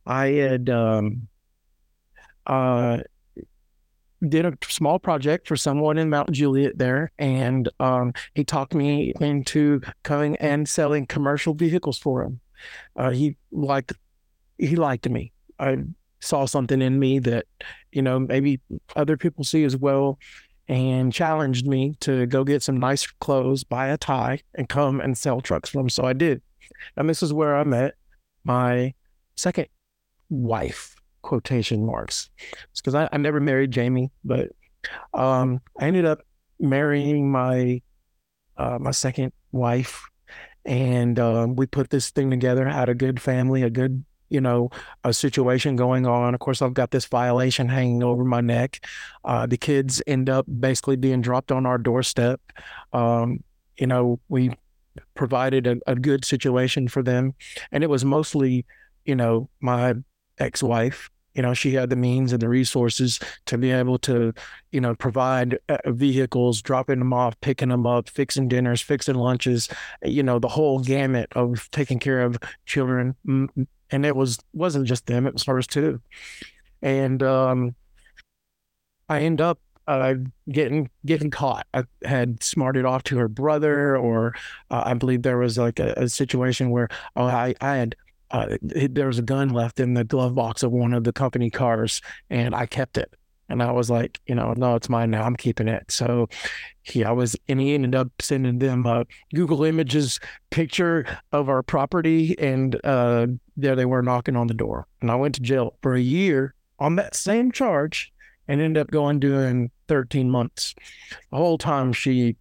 I 0.06 0.26
had 0.28 0.70
um, 0.70 1.28
uh, 2.46 2.98
did 4.26 4.44
a 4.44 4.54
small 4.68 4.98
project 4.98 5.48
for 5.48 5.56
someone 5.56 5.98
in 5.98 6.10
Mount 6.10 6.30
Juliet 6.32 6.78
there, 6.78 7.12
and 7.18 7.68
um, 7.80 8.12
he 8.34 8.44
talked 8.44 8.74
me 8.74 9.12
into 9.20 9.80
coming 10.02 10.36
and 10.36 10.68
selling 10.68 11.06
commercial 11.06 11.54
vehicles 11.54 11.98
for 11.98 12.22
him. 12.22 12.40
Uh, 12.96 13.10
he 13.10 13.36
liked 13.52 13.92
he 14.58 14.76
liked 14.76 15.08
me. 15.08 15.32
I 15.58 15.78
saw 16.20 16.46
something 16.46 16.82
in 16.82 16.98
me 16.98 17.18
that 17.20 17.46
you 17.92 18.02
know 18.02 18.18
maybe 18.18 18.60
other 18.94 19.16
people 19.16 19.44
see 19.44 19.64
as 19.64 19.76
well, 19.76 20.18
and 20.68 21.12
challenged 21.12 21.66
me 21.66 21.94
to 22.00 22.26
go 22.26 22.44
get 22.44 22.62
some 22.62 22.78
nice 22.78 23.06
clothes, 23.06 23.64
buy 23.64 23.88
a 23.88 23.96
tie, 23.96 24.40
and 24.54 24.68
come 24.68 25.00
and 25.00 25.16
sell 25.16 25.40
trucks 25.40 25.70
for 25.70 25.80
him. 25.80 25.88
So 25.88 26.04
I 26.04 26.12
did, 26.12 26.42
and 26.96 27.08
this 27.08 27.22
is 27.22 27.32
where 27.32 27.56
I 27.56 27.64
met 27.64 27.94
my 28.44 28.94
second 29.36 29.68
wife 30.28 30.95
quotation 31.26 31.84
marks. 31.84 32.30
Because 32.74 32.94
I, 32.94 33.08
I 33.12 33.18
never 33.18 33.40
married 33.40 33.70
Jamie, 33.70 34.10
but 34.24 34.50
um, 35.12 35.60
I 35.78 35.86
ended 35.86 36.06
up 36.06 36.20
marrying 36.58 37.30
my 37.30 37.82
uh, 38.56 38.78
my 38.80 38.92
second 38.92 39.32
wife, 39.52 40.02
and 40.64 41.18
um, 41.18 41.56
we 41.56 41.66
put 41.66 41.90
this 41.90 42.10
thing 42.10 42.30
together. 42.30 42.66
Had 42.66 42.88
a 42.88 42.94
good 42.94 43.20
family, 43.20 43.62
a 43.62 43.70
good 43.70 44.04
you 44.28 44.40
know, 44.40 44.70
a 45.04 45.12
situation 45.12 45.76
going 45.76 46.04
on. 46.04 46.34
Of 46.34 46.40
course, 46.40 46.60
I've 46.60 46.74
got 46.74 46.90
this 46.90 47.04
violation 47.04 47.68
hanging 47.68 48.02
over 48.02 48.24
my 48.24 48.40
neck. 48.40 48.84
Uh, 49.24 49.46
the 49.46 49.56
kids 49.56 50.02
end 50.06 50.28
up 50.28 50.46
basically 50.58 50.96
being 50.96 51.20
dropped 51.20 51.52
on 51.52 51.64
our 51.64 51.78
doorstep. 51.78 52.40
Um, 52.92 53.44
you 53.78 53.86
know, 53.86 54.18
we 54.28 54.50
provided 55.14 55.66
a, 55.68 55.76
a 55.86 55.94
good 55.94 56.24
situation 56.24 56.88
for 56.88 57.04
them. 57.04 57.34
And 57.70 57.84
it 57.84 57.90
was 57.90 58.04
mostly, 58.04 58.66
you 59.04 59.14
know, 59.14 59.48
my 59.60 59.94
ex 60.38 60.62
wife 60.62 61.08
you 61.36 61.42
know 61.42 61.54
she 61.54 61.74
had 61.74 61.90
the 61.90 61.96
means 61.96 62.32
and 62.32 62.42
the 62.42 62.48
resources 62.48 63.20
to 63.44 63.58
be 63.58 63.70
able 63.70 63.98
to 63.98 64.32
you 64.72 64.80
know 64.80 64.94
provide 64.94 65.58
uh, 65.68 65.78
vehicles 65.86 66.62
dropping 66.62 66.98
them 66.98 67.12
off 67.12 67.38
picking 67.40 67.68
them 67.68 67.86
up 67.86 68.08
fixing 68.08 68.48
dinners 68.48 68.80
fixing 68.80 69.14
lunches 69.14 69.68
you 70.04 70.22
know 70.22 70.38
the 70.38 70.48
whole 70.48 70.80
gamut 70.80 71.28
of 71.36 71.70
taking 71.70 71.98
care 71.98 72.22
of 72.22 72.38
children 72.64 73.14
and 73.90 74.06
it 74.06 74.16
was 74.16 74.38
wasn't 74.52 74.86
just 74.86 75.06
them; 75.06 75.26
it 75.26 75.32
was 75.32 75.44
hers 75.44 75.66
too. 75.66 76.00
And 76.82 77.22
um, 77.22 77.74
I 79.08 79.20
end 79.20 79.40
up 79.40 79.58
uh, 79.86 80.14
getting 80.50 80.90
getting 81.04 81.30
caught. 81.30 81.66
I 81.74 81.84
had 82.04 82.42
smarted 82.42 82.84
off 82.84 83.04
to 83.04 83.18
her 83.18 83.28
brother, 83.28 83.96
or 83.96 84.34
uh, 84.70 84.82
I 84.86 84.94
believe 84.94 85.22
there 85.22 85.38
was 85.38 85.58
like 85.58 85.78
a, 85.78 85.94
a 85.96 86.08
situation 86.08 86.70
where 86.70 86.88
oh, 87.14 87.26
I 87.26 87.54
I 87.60 87.76
had 87.76 87.96
uh, 88.30 88.56
there 88.62 89.06
was 89.06 89.18
a 89.18 89.22
gun 89.22 89.50
left 89.50 89.80
in 89.80 89.94
the 89.94 90.04
glove 90.04 90.34
box 90.34 90.62
of 90.62 90.72
one 90.72 90.92
of 90.92 91.04
the 91.04 91.12
company 91.12 91.50
cars, 91.50 92.00
and 92.30 92.54
I 92.54 92.66
kept 92.66 92.98
it. 92.98 93.14
And 93.48 93.62
I 93.62 93.70
was 93.70 93.90
like, 93.90 94.20
you 94.26 94.34
know, 94.34 94.54
no, 94.56 94.74
it's 94.74 94.88
mine 94.88 95.10
now. 95.10 95.22
I'm 95.22 95.36
keeping 95.36 95.68
it. 95.68 95.90
So 95.90 96.28
he, 96.82 97.04
I 97.04 97.12
was, 97.12 97.36
and 97.48 97.60
he 97.60 97.74
ended 97.74 97.94
up 97.94 98.08
sending 98.20 98.58
them 98.58 98.84
a 98.86 99.06
Google 99.34 99.62
Images 99.62 100.18
picture 100.50 101.06
of 101.32 101.48
our 101.48 101.62
property. 101.62 102.36
And 102.38 102.80
uh, 102.84 103.28
there 103.56 103.76
they 103.76 103.84
were 103.84 104.02
knocking 104.02 104.36
on 104.36 104.48
the 104.48 104.54
door. 104.54 104.88
And 105.00 105.10
I 105.10 105.14
went 105.14 105.36
to 105.36 105.42
jail 105.42 105.76
for 105.80 105.94
a 105.94 106.00
year 106.00 106.54
on 106.78 106.96
that 106.96 107.14
same 107.14 107.52
charge 107.52 108.12
and 108.48 108.60
ended 108.60 108.80
up 108.80 108.90
going 108.90 109.20
doing 109.20 109.70
13 109.88 110.28
months. 110.28 110.74
The 111.30 111.36
whole 111.36 111.58
time 111.58 111.92
she, 111.92 112.36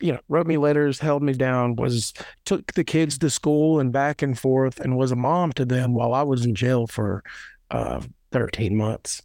you 0.00 0.12
know, 0.12 0.20
wrote 0.28 0.46
me 0.46 0.56
letters, 0.56 0.98
held 0.98 1.22
me 1.22 1.32
down, 1.32 1.76
was 1.76 2.12
took 2.44 2.72
the 2.74 2.84
kids 2.84 3.18
to 3.18 3.30
school 3.30 3.80
and 3.80 3.92
back 3.92 4.22
and 4.22 4.38
forth, 4.38 4.80
and 4.80 4.96
was 4.96 5.12
a 5.12 5.16
mom 5.16 5.52
to 5.54 5.64
them 5.64 5.94
while 5.94 6.14
I 6.14 6.22
was 6.22 6.44
in 6.44 6.54
jail 6.54 6.86
for 6.86 7.22
uh, 7.70 8.00
13 8.32 8.76
months 8.76 9.22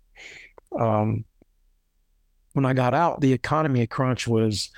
um, 0.77 1.25
when 2.53 2.65
I 2.65 2.73
got 2.73 2.93
out, 2.93 3.21
the 3.21 3.33
economy 3.33 3.87
crunch 3.87 4.27
was 4.27 4.71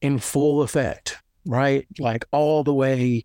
in 0.00 0.18
full 0.18 0.62
effect, 0.62 1.18
right? 1.46 1.86
Like 1.98 2.24
all 2.32 2.64
the 2.64 2.74
way, 2.74 3.24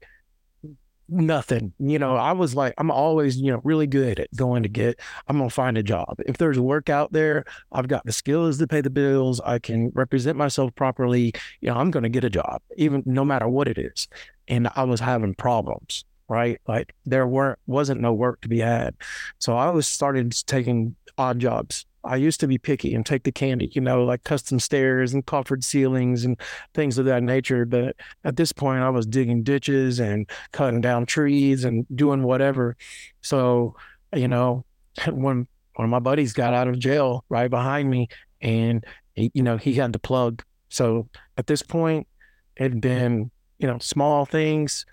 nothing. 1.10 1.74
You 1.80 2.00
know, 2.00 2.16
I 2.16 2.32
was 2.32 2.56
like, 2.56 2.74
I'm 2.78 2.92
always, 2.92 3.38
you 3.38 3.52
know, 3.52 3.62
really 3.64 3.88
good 3.88 4.20
at 4.20 4.34
going 4.36 4.64
to 4.64 4.70
get, 4.70 5.00
I'm 5.28 5.38
going 5.38 5.50
to 5.50 5.54
find 5.54 5.78
a 5.78 5.84
job. 5.84 6.20
If 6.26 6.38
there's 6.38 6.60
work 6.60 6.90
out 6.90 7.12
there, 7.12 7.46
I've 7.72 7.88
got 7.88 8.06
the 8.06 8.12
skills 8.12 8.58
to 8.60 8.68
pay 8.68 8.82
the 8.82 8.90
bills. 8.90 9.40
I 9.42 9.60
can 9.60 9.92
represent 9.94 10.38
myself 10.38 10.74
properly. 10.76 11.34
You 11.62 11.70
know, 11.70 11.76
I'm 11.76 11.92
going 11.92 12.04
to 12.04 12.10
get 12.10 12.24
a 12.24 12.30
job, 12.30 12.62
even 12.78 13.04
no 13.06 13.26
matter 13.26 13.48
what 13.48 13.68
it 13.68 13.78
is. 13.78 14.08
And 14.48 14.70
I 14.76 14.84
was 14.84 15.00
having 15.00 15.36
problems 15.36 16.06
right? 16.32 16.62
Like 16.68 16.94
there 17.08 17.26
weren't 17.26 17.58
wasn't 17.66 18.02
no 18.02 18.14
work 18.14 18.42
to 18.42 18.48
be 18.48 18.60
had. 18.60 18.94
So 19.40 19.58
I 19.58 19.72
was 19.72 19.88
started 19.88 20.32
taking 20.46 20.96
odd 21.18 21.40
jobs 21.40 21.88
I 22.04 22.16
used 22.16 22.40
to 22.40 22.48
be 22.48 22.58
picky 22.58 22.94
and 22.96 23.06
take 23.06 23.24
the 23.24 23.32
candy, 23.32 23.70
you 23.74 23.82
know, 23.82 24.04
like 24.04 24.24
custom 24.24 24.60
stairs 24.60 25.14
and 25.14 25.26
coffered 25.26 25.64
ceilings 25.64 26.24
and 26.24 26.40
things 26.74 26.98
of 26.98 27.06
that 27.06 27.24
nature. 27.24 27.66
But 27.66 27.96
at 28.24 28.38
this 28.38 28.52
point, 28.52 28.82
I 28.82 28.90
was 28.90 29.06
digging 29.06 29.44
ditches 29.44 30.00
and 30.00 30.30
cutting 30.52 30.82
down 30.82 31.06
trees 31.06 31.66
and 31.66 31.86
doing 31.96 32.24
whatever. 32.24 32.78
So, 33.22 33.76
you 34.14 34.28
know, 34.28 34.66
when 35.08 35.48
one 35.76 35.86
of 35.86 35.90
my 35.90 36.00
buddies 36.00 36.34
got 36.34 36.54
out 36.54 36.68
of 36.68 36.80
jail 36.80 37.26
right 37.30 37.50
behind 37.50 37.90
me, 37.90 38.08
and 38.42 38.86
he, 39.16 39.32
you 39.34 39.44
know, 39.44 39.58
he 39.58 39.74
had 39.74 39.94
the 39.94 40.00
plug. 40.00 40.44
So 40.70 41.10
at 41.38 41.48
this 41.48 41.62
point, 41.62 42.08
it 42.56 42.64
had 42.64 42.82
been, 42.82 43.32
you 43.58 43.68
know, 43.68 43.80
small 43.80 44.26
things. 44.26 44.86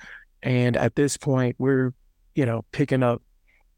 And 0.43 0.77
at 0.77 0.97
this 0.97 1.17
point, 1.17 1.57
we're, 1.59 1.93
you 2.35 2.47
know, 2.47 2.65
picking 2.73 3.03
up 3.03 3.23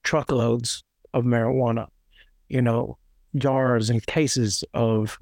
truckloads 0.03 0.83
of 1.13 1.25
marijuana, 1.25 1.87
you 2.49 2.63
know, 2.63 2.99
jars 3.37 3.91
and 3.91 4.05
cases 4.07 4.65
of 4.75 5.19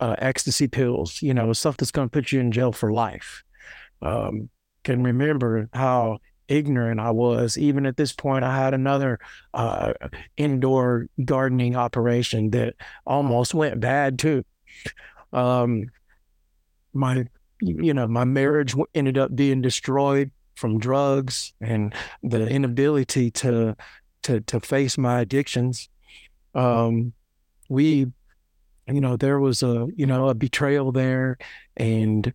uh, 0.00 0.16
ecstasy 0.18 0.68
pills, 0.68 1.22
you 1.22 1.34
know, 1.34 1.52
stuff 1.52 1.76
that's 1.76 1.90
going 1.90 2.08
to 2.08 2.12
put 2.12 2.32
you 2.32 2.40
in 2.40 2.52
jail 2.52 2.72
for 2.72 2.92
life. 2.92 3.42
Um, 4.02 4.50
can 4.82 5.02
remember 5.02 5.68
how 5.72 6.18
ignorant 6.48 7.00
I 7.00 7.10
was. 7.10 7.56
Even 7.56 7.86
at 7.86 7.96
this 7.96 8.12
point, 8.12 8.44
I 8.44 8.56
had 8.56 8.74
another 8.74 9.18
uh, 9.52 9.94
indoor 10.36 11.06
gardening 11.24 11.76
operation 11.76 12.50
that 12.50 12.74
almost 13.06 13.54
went 13.54 13.80
bad 13.80 14.18
too. 14.18 14.44
Um, 15.32 15.86
my, 16.92 17.24
you 17.60 17.94
know, 17.94 18.06
my 18.06 18.24
marriage 18.24 18.74
ended 18.94 19.18
up 19.18 19.34
being 19.34 19.62
destroyed 19.62 20.30
from 20.54 20.78
drugs 20.78 21.52
and 21.60 21.94
the 22.22 22.46
inability 22.46 23.30
to 23.30 23.76
to 24.22 24.40
to 24.40 24.60
face 24.60 24.96
my 24.96 25.20
addictions. 25.20 25.88
Um, 26.54 27.12
we 27.74 28.06
you 28.86 29.00
know 29.00 29.16
there 29.16 29.40
was 29.40 29.62
a 29.62 29.88
you 29.94 30.06
know 30.06 30.28
a 30.28 30.34
betrayal 30.34 30.92
there 30.92 31.36
and 31.76 32.32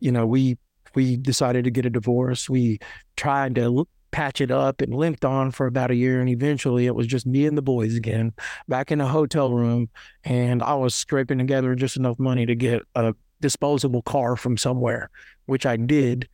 you 0.00 0.12
know 0.12 0.26
we 0.26 0.58
we 0.94 1.16
decided 1.16 1.64
to 1.64 1.70
get 1.70 1.86
a 1.86 1.90
divorce. 1.90 2.48
We 2.48 2.78
tried 3.16 3.56
to 3.56 3.86
patch 4.10 4.40
it 4.40 4.52
up 4.52 4.80
and 4.80 4.94
limped 4.94 5.24
on 5.24 5.50
for 5.50 5.66
about 5.66 5.90
a 5.90 5.94
year 5.96 6.20
and 6.20 6.28
eventually 6.28 6.86
it 6.86 6.94
was 6.94 7.06
just 7.06 7.26
me 7.26 7.46
and 7.46 7.58
the 7.58 7.62
boys 7.62 7.96
again 7.96 8.32
back 8.68 8.92
in 8.92 9.00
a 9.00 9.08
hotel 9.08 9.52
room 9.52 9.88
and 10.22 10.62
i 10.62 10.72
was 10.72 10.94
scraping 10.94 11.36
together 11.36 11.74
just 11.74 11.96
enough 11.96 12.16
money 12.20 12.46
to 12.46 12.54
get 12.54 12.80
a 12.94 13.12
disposable 13.40 14.02
car 14.02 14.36
from 14.36 14.56
somewhere 14.56 15.10
which 15.46 15.66
i 15.66 15.76
did 15.76 16.28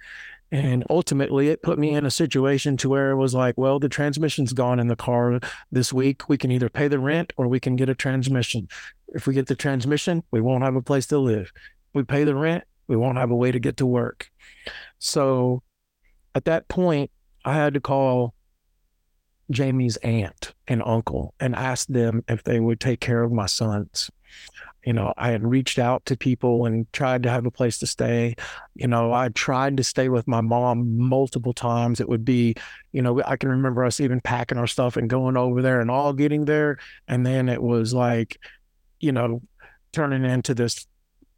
and 0.53 0.85
ultimately, 0.91 1.49
it 1.49 1.63
put 1.63 1.79
me 1.79 1.91
in 1.95 2.05
a 2.05 2.11
situation 2.11 2.77
to 2.79 2.89
where 2.89 3.13
it 3.13 3.17
was 3.17 3.35
like, 3.35 3.57
well, 3.57 3.79
the 3.79 3.89
transmission's 3.89 4.53
gone 4.53 4.81
in 4.81 4.89
the 4.89 4.97
car 4.97 5.39
this 5.71 5.93
week. 5.93 6.29
We 6.29 6.39
can 6.39 6.51
either 6.51 6.69
pay 6.69 6.89
the 6.89 6.99
rent 6.99 7.33
or 7.37 7.47
we 7.47 7.61
can 7.61 7.77
get 7.77 7.89
a 7.89 7.95
transmission. 7.95 8.69
If 9.09 9.27
we 9.27 9.35
get 9.35 9.47
the 9.47 9.55
transmission, 9.55 10.25
we 10.33 10.41
won't 10.41 10.65
have 10.65 10.75
a 10.75 10.83
place 10.83 11.07
to 11.09 11.19
live. 11.19 11.53
we 11.95 12.03
pay 12.03 12.25
the 12.25 12.35
rent, 12.35 12.65
we 12.89 12.97
won't 12.97 13.19
have 13.19 13.31
a 13.31 13.37
way 13.37 13.53
to 13.53 13.61
get 13.61 13.77
to 13.77 13.87
work. 13.87 14.31
So 14.99 15.63
at 16.35 16.45
that 16.47 16.69
point, 16.69 17.11
I 17.45 17.55
had 17.55 17.75
to 17.75 17.81
call 17.81 18.35
Jamie's 19.51 19.97
aunt 19.99 20.55
and 20.67 20.83
uncle 20.85 21.35
and 21.41 21.55
ask 21.55 21.87
them 21.89 22.25
if 22.29 22.43
they 22.43 22.61
would 22.61 22.81
take 22.81 23.01
care 23.01 23.23
of 23.23 23.33
my 23.33 23.47
sons 23.47 24.11
you 24.85 24.93
know, 24.95 25.13
I 25.17 25.31
had 25.31 25.45
reached 25.45 25.79
out 25.79 26.07
to 26.07 26.17
people 26.17 26.65
and 26.65 26.91
tried 26.93 27.23
to 27.25 27.31
have 27.31 27.45
a 27.45 27.51
place 27.51 27.79
to 27.79 27.87
stay. 27.87 28.35
You 28.75 28.87
know, 28.87 29.13
I 29.13 29.29
tried 29.29 29.77
to 29.77 29.85
stay 29.85 30.09
with 30.09 30.27
my 30.27 30.41
mom 30.41 30.99
multiple 30.99 31.53
times. 31.53 32.01
It 32.01 32.09
would 32.09 32.25
be, 32.25 32.55
you 32.93 33.03
know, 33.03 33.23
I 33.25 33.37
can 33.37 33.51
remember 33.51 33.85
us 33.85 34.01
even 34.01 34.21
packing 34.21 34.59
our 34.59 34.67
stuff 34.67 34.97
and 34.97 35.11
going 35.11 35.37
over 35.37 35.61
there 35.61 35.81
and 35.81 35.91
all 35.91 36.13
getting 36.13 36.47
there. 36.47 36.79
And 37.09 37.27
then 37.27 37.49
it 37.49 37.63
was 37.63 37.93
like, 37.93 38.39
you 39.01 39.13
know, 39.13 39.43
turning 39.93 40.25
into 40.25 40.55
this, 40.55 40.87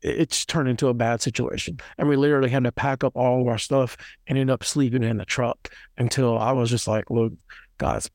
it's 0.02 0.44
turned 0.44 0.68
into 0.68 0.88
a 0.88 0.94
bad 0.94 1.20
situation. 1.20 1.78
And 1.98 2.08
we 2.08 2.16
literally 2.16 2.50
had 2.50 2.64
to 2.64 2.72
pack 2.72 3.02
up 3.02 3.16
all 3.16 3.40
of 3.40 3.48
our 3.48 3.58
stuff 3.58 3.96
and 4.28 4.38
end 4.38 4.50
up 4.50 4.62
sleeping 4.62 5.02
in 5.02 5.16
the 5.16 5.24
truck 5.24 5.74
until 5.98 6.38
I 6.38 6.52
was 6.52 6.70
just 6.70 6.86
like, 6.86 7.10
look, 7.10 7.32
guys, 7.78 8.08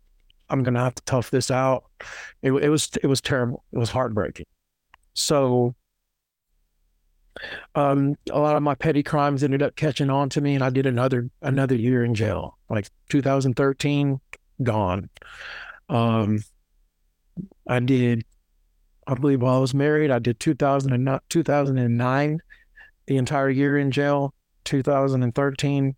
I'm 0.49 0.63
going 0.63 0.75
to 0.75 0.79
have 0.79 0.95
to 0.95 1.03
tough 1.03 1.31
this 1.31 1.51
out. 1.51 1.83
It, 2.41 2.53
it 2.53 2.69
was, 2.69 2.89
it 3.03 3.07
was 3.07 3.19
terrible. 3.19 3.65
It 3.73 3.77
was 3.77 3.89
heartbreaking. 3.89 4.45
So 5.17 5.73
um, 7.73 8.15
a 8.31 8.39
lot 8.39 8.55
of 8.55 8.61
my 8.61 8.75
petty 8.75 9.01
crimes 9.01 9.43
ended 9.43 9.63
up 9.63 9.75
catching 9.75 10.11
on 10.11 10.29
to 10.29 10.41
me, 10.41 10.53
and 10.53 10.63
I 10.63 10.69
did 10.69 10.85
another 10.85 11.29
another 11.41 11.75
year 11.75 12.03
in 12.03 12.13
jail. 12.13 12.57
Like 12.69 12.87
2013, 13.09 14.21
gone. 14.61 15.09
Um, 15.89 16.43
I 17.67 17.79
did, 17.79 18.25
I 19.07 19.15
believe, 19.15 19.41
while 19.41 19.57
I 19.57 19.59
was 19.59 19.73
married, 19.73 20.11
I 20.11 20.19
did 20.19 20.39
2009, 20.39 21.19
2009 21.29 22.39
the 23.07 23.17
entire 23.17 23.49
year 23.49 23.77
in 23.77 23.91
jail. 23.91 24.33
2013 24.65 25.95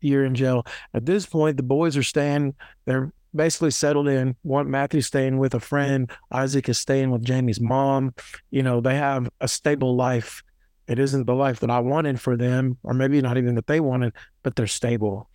year 0.00 0.24
in 0.24 0.34
jail. 0.34 0.66
At 0.92 1.06
this 1.06 1.24
point, 1.24 1.56
the 1.56 1.62
boys 1.62 1.96
are 1.96 2.02
staying. 2.02 2.54
They're 2.84 3.10
basically 3.34 3.70
settled 3.70 4.08
in. 4.08 4.36
One 4.42 4.70
Matthew's 4.70 5.06
staying 5.06 5.38
with 5.38 5.54
a 5.54 5.60
friend. 5.60 6.10
Isaac 6.30 6.68
is 6.68 6.78
staying 6.78 7.10
with 7.10 7.24
Jamie's 7.24 7.60
mom. 7.60 8.14
You 8.50 8.62
know, 8.62 8.80
they 8.80 8.96
have 8.96 9.28
a 9.40 9.48
stable 9.48 9.96
life. 9.96 10.42
It 10.86 10.98
isn't 10.98 11.26
the 11.26 11.34
life 11.34 11.60
that 11.60 11.70
I 11.70 11.80
wanted 11.80 12.20
for 12.20 12.36
them, 12.36 12.78
or 12.82 12.94
maybe 12.94 13.20
not 13.22 13.38
even 13.38 13.54
that 13.54 13.66
they 13.66 13.80
wanted, 13.80 14.12
but 14.42 14.54
they're 14.54 14.66
stable. 14.66 15.30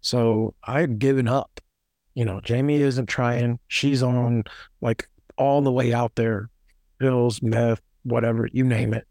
So 0.00 0.54
I 0.64 0.80
had 0.80 0.98
given 0.98 1.28
up. 1.28 1.60
You 2.14 2.24
know, 2.24 2.40
Jamie 2.40 2.82
isn't 2.82 3.06
trying. 3.06 3.60
She's 3.68 4.02
on 4.02 4.42
like 4.80 5.08
all 5.36 5.62
the 5.62 5.70
way 5.70 5.92
out 5.92 6.16
there, 6.16 6.50
pills, 6.98 7.40
meth, 7.42 7.80
whatever, 8.02 8.48
you 8.52 8.64
name 8.64 8.92
it. 8.92 9.06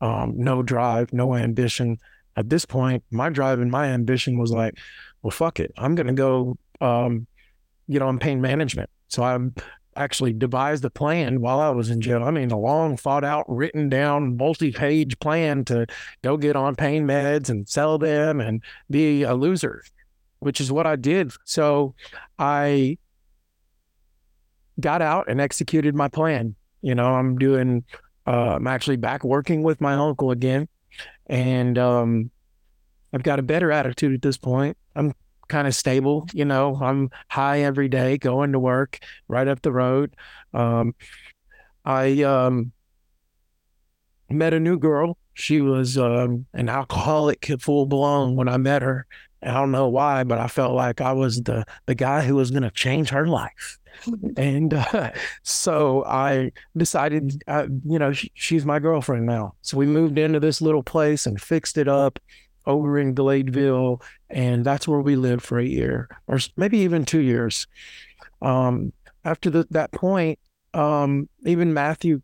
Um, 0.00 0.34
no 0.36 0.62
drive, 0.62 1.12
no 1.12 1.34
ambition. 1.34 1.98
at 2.36 2.50
this 2.50 2.64
point, 2.64 3.02
my 3.10 3.28
drive 3.30 3.60
and 3.60 3.70
my 3.70 3.86
ambition 3.88 4.38
was 4.38 4.50
like, 4.50 4.78
well, 5.22 5.30
fuck 5.30 5.58
it. 5.60 5.72
I'm 5.76 5.94
going 5.94 6.06
to 6.06 6.12
go, 6.12 6.58
um, 6.80 7.26
you 7.88 7.98
know, 7.98 8.08
in 8.08 8.18
pain 8.18 8.40
management. 8.40 8.90
So 9.08 9.22
I 9.22 9.38
actually 9.96 10.32
devised 10.32 10.84
a 10.84 10.90
plan 10.90 11.40
while 11.40 11.60
I 11.60 11.70
was 11.70 11.90
in 11.90 12.00
jail. 12.00 12.22
I 12.22 12.30
mean, 12.30 12.50
a 12.50 12.58
long, 12.58 12.96
thought 12.96 13.24
out, 13.24 13.44
written 13.48 13.88
down, 13.88 14.36
multi 14.36 14.72
page 14.72 15.18
plan 15.18 15.64
to 15.66 15.86
go 16.22 16.36
get 16.36 16.56
on 16.56 16.76
pain 16.76 17.06
meds 17.06 17.48
and 17.48 17.68
sell 17.68 17.98
them 17.98 18.40
and 18.40 18.62
be 18.90 19.22
a 19.22 19.34
loser, 19.34 19.82
which 20.40 20.60
is 20.60 20.70
what 20.70 20.86
I 20.86 20.96
did. 20.96 21.32
So 21.44 21.94
I 22.38 22.98
got 24.78 25.02
out 25.02 25.28
and 25.28 25.40
executed 25.40 25.94
my 25.94 26.08
plan. 26.08 26.54
You 26.82 26.94
know, 26.94 27.14
I'm 27.14 27.38
doing, 27.38 27.84
uh, 28.26 28.56
I'm 28.56 28.66
actually 28.66 28.96
back 28.96 29.24
working 29.24 29.62
with 29.62 29.80
my 29.80 29.94
uncle 29.94 30.30
again. 30.30 30.68
And 31.26 31.78
um, 31.78 32.30
I've 33.12 33.22
got 33.22 33.38
a 33.38 33.42
better 33.42 33.72
attitude 33.72 34.14
at 34.14 34.22
this 34.22 34.36
point. 34.36 34.76
I'm 34.94 35.14
kind 35.48 35.66
of 35.66 35.74
stable. 35.74 36.26
You 36.32 36.44
know, 36.44 36.78
I'm 36.80 37.10
high 37.28 37.60
every 37.60 37.88
day, 37.88 38.18
going 38.18 38.52
to 38.52 38.58
work 38.58 38.98
right 39.28 39.48
up 39.48 39.62
the 39.62 39.72
road. 39.72 40.14
Um, 40.54 40.94
I 41.84 42.22
um, 42.22 42.72
met 44.28 44.54
a 44.54 44.60
new 44.60 44.78
girl. 44.78 45.16
She 45.34 45.60
was 45.60 45.98
um, 45.98 46.46
an 46.52 46.68
alcoholic, 46.68 47.46
full 47.60 47.86
blown 47.86 48.36
when 48.36 48.48
I 48.48 48.56
met 48.56 48.82
her. 48.82 49.06
I 49.42 49.52
don't 49.52 49.70
know 49.70 49.88
why, 49.88 50.24
but 50.24 50.38
I 50.38 50.48
felt 50.48 50.74
like 50.74 51.00
I 51.00 51.12
was 51.12 51.42
the 51.42 51.64
the 51.84 51.94
guy 51.94 52.22
who 52.22 52.34
was 52.34 52.50
going 52.50 52.62
to 52.62 52.70
change 52.70 53.10
her 53.10 53.26
life. 53.26 53.78
and 54.36 54.74
uh, 54.74 55.12
so 55.42 56.04
I 56.04 56.52
decided, 56.76 57.44
uh, 57.46 57.66
you 57.84 57.98
know, 57.98 58.12
she, 58.12 58.32
she's 58.34 58.64
my 58.64 58.78
girlfriend 58.78 59.26
now. 59.26 59.54
So 59.62 59.76
we 59.76 59.86
moved 59.86 60.18
into 60.18 60.40
this 60.40 60.60
little 60.60 60.82
place 60.82 61.26
and 61.26 61.40
fixed 61.40 61.78
it 61.78 61.86
up 61.86 62.18
over 62.66 62.98
in 62.98 63.14
Gladeville, 63.14 64.02
and 64.30 64.64
that's 64.64 64.88
where 64.88 65.00
we 65.00 65.16
lived 65.16 65.42
for 65.42 65.58
a 65.58 65.64
year 65.64 66.08
or 66.26 66.38
maybe 66.56 66.78
even 66.78 67.04
two 67.04 67.20
years. 67.20 67.66
Um, 68.42 68.92
after 69.24 69.50
the, 69.50 69.66
that 69.70 69.92
point, 69.92 70.38
um, 70.74 71.28
even 71.44 71.74
Matthew 71.74 72.22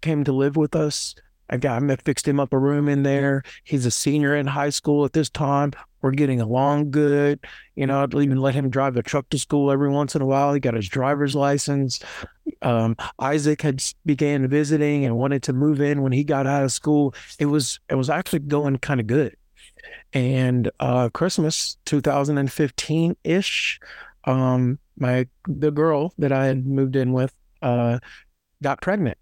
came 0.00 0.24
to 0.24 0.32
live 0.32 0.56
with 0.56 0.76
us. 0.76 1.14
I 1.50 1.58
got 1.58 1.82
him, 1.82 1.94
fixed 1.98 2.26
him 2.26 2.40
up 2.40 2.52
a 2.52 2.58
room 2.58 2.88
in 2.88 3.02
there. 3.02 3.42
He's 3.64 3.86
a 3.86 3.90
senior 3.90 4.34
in 4.34 4.46
high 4.46 4.70
school 4.70 5.04
at 5.04 5.12
this 5.12 5.28
time. 5.28 5.72
We're 6.00 6.10
getting 6.12 6.40
along 6.40 6.90
good. 6.90 7.40
You 7.76 7.86
know, 7.86 8.02
I'd 8.02 8.14
even 8.14 8.38
let 8.38 8.54
him 8.54 8.70
drive 8.70 8.94
the 8.94 9.02
truck 9.02 9.28
to 9.30 9.38
school 9.38 9.70
every 9.70 9.90
once 9.90 10.14
in 10.14 10.22
a 10.22 10.26
while. 10.26 10.52
He 10.52 10.60
got 10.60 10.74
his 10.74 10.88
driver's 10.88 11.34
license. 11.34 12.00
Um, 12.62 12.96
Isaac 13.18 13.62
had 13.62 13.82
began 14.04 14.46
visiting 14.48 15.04
and 15.04 15.16
wanted 15.16 15.42
to 15.44 15.52
move 15.52 15.80
in 15.80 16.02
when 16.02 16.12
he 16.12 16.24
got 16.24 16.46
out 16.46 16.64
of 16.64 16.72
school. 16.72 17.14
It 17.38 17.46
was 17.46 17.80
it 17.88 17.94
was 17.94 18.10
actually 18.10 18.40
going 18.40 18.76
kind 18.78 19.00
of 19.00 19.06
good. 19.06 19.36
And 20.12 20.70
uh, 20.80 21.08
Christmas 21.10 21.76
2015 21.86 23.16
ish, 23.24 23.80
um, 24.24 24.78
my 24.96 25.26
the 25.48 25.70
girl 25.70 26.14
that 26.18 26.32
I 26.32 26.46
had 26.46 26.66
moved 26.66 26.96
in 26.96 27.12
with 27.12 27.34
uh, 27.62 27.98
got 28.62 28.80
pregnant. 28.80 29.18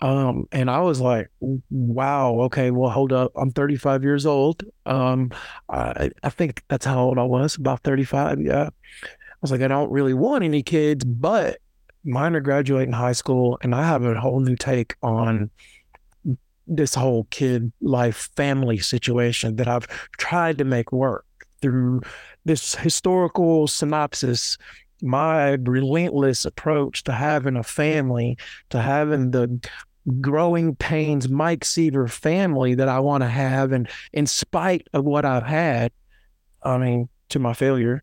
Um, 0.00 0.46
and 0.52 0.70
I 0.70 0.80
was 0.80 1.00
like, 1.00 1.28
wow, 1.70 2.40
okay, 2.42 2.70
well, 2.70 2.90
hold 2.90 3.12
up. 3.12 3.32
I'm 3.36 3.50
35 3.50 4.04
years 4.04 4.26
old. 4.26 4.62
Um, 4.86 5.32
I, 5.68 6.10
I 6.22 6.28
think 6.30 6.62
that's 6.68 6.84
how 6.86 7.00
old 7.00 7.18
I 7.18 7.24
was, 7.24 7.56
about 7.56 7.82
35. 7.82 8.40
Yeah. 8.40 8.68
I 8.68 9.36
was 9.40 9.50
like, 9.50 9.60
I 9.60 9.68
don't 9.68 9.90
really 9.90 10.14
want 10.14 10.44
any 10.44 10.62
kids, 10.62 11.04
but 11.04 11.58
mine 12.04 12.36
are 12.36 12.40
graduating 12.40 12.92
high 12.92 13.12
school 13.12 13.58
and 13.62 13.74
I 13.74 13.84
have 13.84 14.04
a 14.04 14.18
whole 14.18 14.40
new 14.40 14.56
take 14.56 14.94
on 15.02 15.50
this 16.68 16.94
whole 16.94 17.26
kid 17.30 17.72
life 17.80 18.30
family 18.36 18.78
situation 18.78 19.56
that 19.56 19.68
I've 19.68 19.88
tried 20.18 20.58
to 20.58 20.64
make 20.64 20.92
work 20.92 21.24
through 21.60 22.02
this 22.44 22.74
historical 22.76 23.66
synopsis 23.66 24.58
my 25.02 25.50
relentless 25.62 26.44
approach 26.44 27.04
to 27.04 27.12
having 27.12 27.56
a 27.56 27.62
family, 27.62 28.36
to 28.70 28.80
having 28.80 29.30
the 29.30 29.60
growing 30.20 30.74
pains 30.74 31.28
Mike 31.28 31.64
Seaver 31.64 32.08
family 32.08 32.74
that 32.74 32.88
I 32.88 33.00
want 33.00 33.22
to 33.22 33.28
have. 33.28 33.72
And 33.72 33.88
in 34.12 34.26
spite 34.26 34.88
of 34.92 35.04
what 35.04 35.24
I've 35.24 35.44
had, 35.44 35.92
I 36.62 36.78
mean, 36.78 37.08
to 37.30 37.38
my 37.38 37.52
failure, 37.52 38.02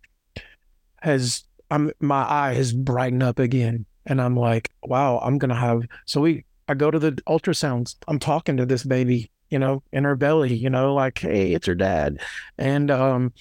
has 1.02 1.44
I'm 1.72 1.92
my 2.00 2.24
eye 2.24 2.54
has 2.54 2.74
brightened 2.74 3.24
up 3.24 3.40
again. 3.40 3.86
And 4.06 4.22
I'm 4.22 4.36
like, 4.36 4.70
wow, 4.84 5.20
I'm 5.20 5.38
gonna 5.38 5.56
have 5.56 5.84
so 6.06 6.22
we 6.22 6.46
I 6.68 6.74
go 6.74 6.92
to 6.92 7.00
the 7.00 7.12
ultrasounds. 7.28 7.96
I'm 8.08 8.20
talking 8.20 8.58
to 8.58 8.66
this 8.66 8.84
baby, 8.84 9.30
you 9.50 9.60
know, 9.60 9.84
in 9.92 10.04
her 10.04 10.16
belly, 10.16 10.54
you 10.54 10.70
know, 10.70 10.94
like, 10.94 11.20
hey, 11.20 11.54
it's 11.54 11.68
her 11.68 11.76
dad. 11.76 12.20
And 12.58 12.90
um, 12.90 13.34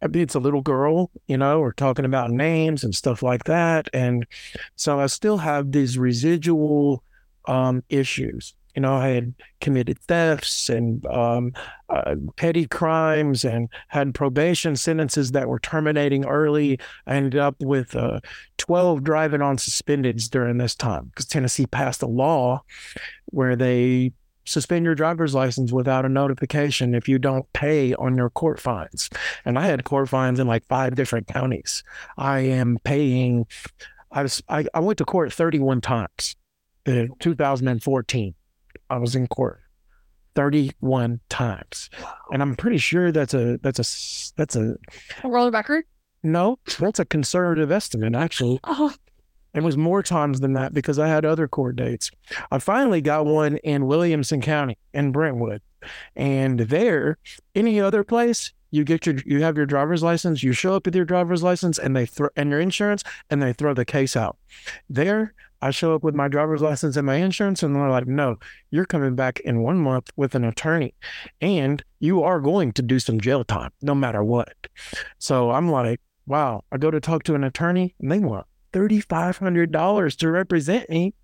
it's 0.00 0.34
a 0.34 0.40
little 0.40 0.62
girl, 0.62 1.10
you 1.26 1.36
know, 1.36 1.60
we're 1.60 1.72
talking 1.72 2.04
about 2.04 2.30
names 2.30 2.84
and 2.84 2.94
stuff 2.94 3.22
like 3.22 3.44
that. 3.44 3.88
And 3.92 4.26
so 4.76 5.00
I 5.00 5.06
still 5.06 5.38
have 5.38 5.72
these 5.72 5.98
residual 5.98 7.02
um, 7.46 7.82
issues. 7.88 8.54
You 8.74 8.82
know, 8.82 8.94
I 8.94 9.08
had 9.08 9.34
committed 9.60 9.98
thefts 10.00 10.68
and 10.68 11.04
um, 11.06 11.52
uh, 11.88 12.14
petty 12.36 12.66
crimes 12.66 13.44
and 13.44 13.68
had 13.88 14.14
probation 14.14 14.76
sentences 14.76 15.32
that 15.32 15.48
were 15.48 15.58
terminating 15.58 16.24
early. 16.24 16.78
I 17.06 17.16
ended 17.16 17.36
up 17.36 17.56
with 17.60 17.96
uh, 17.96 18.20
12 18.58 19.02
driving 19.02 19.42
on 19.42 19.56
suspendeds 19.56 20.30
during 20.30 20.58
this 20.58 20.74
time 20.74 21.06
because 21.06 21.26
Tennessee 21.26 21.66
passed 21.66 22.02
a 22.02 22.06
law 22.06 22.62
where 23.26 23.56
they 23.56 24.12
suspend 24.44 24.84
your 24.84 24.94
driver's 24.94 25.34
license 25.34 25.72
without 25.72 26.04
a 26.04 26.08
notification 26.08 26.94
if 26.94 27.08
you 27.08 27.18
don't 27.18 27.50
pay 27.52 27.94
on 27.94 28.16
your 28.16 28.30
court 28.30 28.60
fines. 28.60 29.08
And 29.44 29.58
I 29.58 29.66
had 29.66 29.84
court 29.84 30.08
fines 30.08 30.40
in 30.40 30.46
like 30.46 30.64
five 30.66 30.94
different 30.94 31.28
counties. 31.28 31.82
I 32.18 32.40
am 32.40 32.78
paying. 32.84 33.46
I 34.10 34.22
was 34.22 34.42
I, 34.48 34.66
I 34.74 34.80
went 34.80 34.98
to 34.98 35.04
court 35.04 35.32
31 35.32 35.80
times 35.80 36.36
in 36.84 37.10
2014. 37.20 38.34
I 38.90 38.98
was 38.98 39.14
in 39.14 39.26
court 39.28 39.60
31 40.34 41.20
times. 41.28 41.90
And 42.32 42.42
I'm 42.42 42.56
pretty 42.56 42.78
sure 42.78 43.12
that's 43.12 43.34
a 43.34 43.58
that's 43.62 43.78
a 43.78 44.34
that's 44.36 44.56
a, 44.56 44.76
a 45.22 45.28
world 45.28 45.52
record. 45.52 45.84
No, 46.22 46.58
that's 46.78 46.98
a 46.98 47.04
conservative 47.04 47.70
estimate 47.70 48.14
actually. 48.14 48.60
Oh. 48.64 48.94
It 49.52 49.62
was 49.64 49.76
more 49.76 50.02
times 50.02 50.40
than 50.40 50.52
that 50.52 50.72
because 50.72 50.98
I 50.98 51.08
had 51.08 51.24
other 51.24 51.48
court 51.48 51.74
dates. 51.74 52.10
I 52.52 52.58
finally 52.58 53.00
got 53.00 53.26
one 53.26 53.56
in 53.58 53.86
Williamson 53.86 54.40
County 54.40 54.78
in 54.94 55.10
Brentwood. 55.10 55.60
And 56.14 56.60
there, 56.60 57.18
any 57.54 57.80
other 57.80 58.04
place, 58.04 58.52
you 58.70 58.84
get 58.84 59.06
your 59.06 59.16
you 59.26 59.42
have 59.42 59.56
your 59.56 59.66
driver's 59.66 60.02
license, 60.02 60.42
you 60.42 60.52
show 60.52 60.74
up 60.74 60.86
with 60.86 60.94
your 60.94 61.04
driver's 61.04 61.42
license 61.42 61.78
and 61.78 61.96
they 61.96 62.06
throw 62.06 62.28
and 62.36 62.50
your 62.50 62.60
insurance 62.60 63.02
and 63.28 63.42
they 63.42 63.52
throw 63.52 63.74
the 63.74 63.84
case 63.84 64.14
out. 64.14 64.36
There, 64.88 65.34
I 65.62 65.70
show 65.70 65.94
up 65.94 66.02
with 66.02 66.14
my 66.14 66.28
driver's 66.28 66.62
license 66.62 66.96
and 66.96 67.06
my 67.06 67.16
insurance, 67.16 67.62
and 67.62 67.74
they're 67.74 67.90
like, 67.90 68.06
no, 68.06 68.38
you're 68.70 68.86
coming 68.86 69.14
back 69.14 69.40
in 69.40 69.62
one 69.62 69.78
month 69.78 70.10
with 70.16 70.34
an 70.34 70.44
attorney, 70.44 70.94
and 71.40 71.82
you 71.98 72.22
are 72.22 72.40
going 72.40 72.72
to 72.72 72.82
do 72.82 72.98
some 72.98 73.20
jail 73.20 73.44
time 73.44 73.70
no 73.82 73.94
matter 73.94 74.24
what. 74.24 74.54
So 75.18 75.50
I'm 75.50 75.70
like, 75.70 76.00
wow, 76.26 76.64
I 76.72 76.78
go 76.78 76.90
to 76.90 77.00
talk 77.00 77.24
to 77.24 77.34
an 77.34 77.44
attorney, 77.44 77.94
and 78.00 78.10
they 78.10 78.20
want 78.20 78.46
$3,500 78.72 80.16
to 80.16 80.30
represent 80.30 80.88
me 80.88 81.14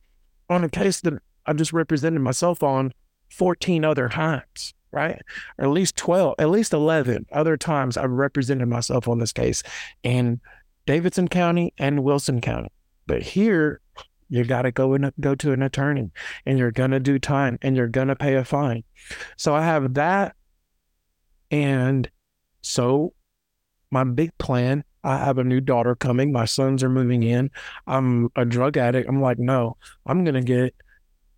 on 0.49 0.65
a 0.65 0.69
case 0.69 1.01
that 1.01 1.15
I 1.47 1.53
just 1.53 1.73
represented 1.73 2.21
myself 2.21 2.63
on 2.63 2.93
14 3.31 3.85
other 3.85 4.09
times, 4.09 4.75
right? 4.91 5.21
Or 5.59 5.65
at 5.65 5.71
least 5.71 5.97
12, 5.97 6.35
at 6.39 6.51
least 6.51 6.73
11 6.73 7.27
other 7.33 7.57
times 7.57 7.97
I've 7.97 8.11
represented 8.11 8.69
myself 8.69 9.09
on 9.09 9.19
this 9.19 9.33
case 9.33 9.63
in 10.03 10.41
Davidson 10.87 11.29
County 11.29 11.73
and 11.79 12.05
Wilson 12.05 12.41
County. 12.41 12.69
But 13.07 13.23
here, 13.23 13.81
you 14.29 14.45
got 14.45 14.63
to 14.63 14.73
go 14.73 14.95
and 14.95 15.13
go 15.21 15.35
to 15.37 15.53
an 15.53 15.63
attorney 15.63 16.11
and 16.45 16.59
you're 16.59 16.73
going 16.73 16.91
to 16.91 17.01
do 17.01 17.19
time 17.19 17.59
and 17.63 17.77
you're 17.77 17.89
going 17.89 18.09
to 18.09 18.17
pay 18.17 18.35
a 18.35 18.45
fine. 18.45 18.83
So 19.37 19.55
I 19.55 19.65
have 19.65 19.95
that. 19.95 20.35
And 21.51 22.11
so 22.61 23.13
my 23.91 24.05
big 24.05 24.37
plan, 24.39 24.85
I 25.05 25.19
have 25.19 25.39
a 25.39 25.45
new 25.45 25.61
daughter 25.61 25.95
coming. 25.95 26.33
My 26.33 26.45
sons 26.45 26.83
are 26.83 26.89
moving 26.89 27.23
in. 27.23 27.51
I'm 27.87 28.31
a 28.35 28.45
drug 28.45 28.77
addict. 28.77 29.09
I'm 29.09 29.21
like, 29.21 29.39
no, 29.39 29.77
I'm 30.07 30.25
going 30.25 30.35
to 30.35 30.43
get 30.43 30.75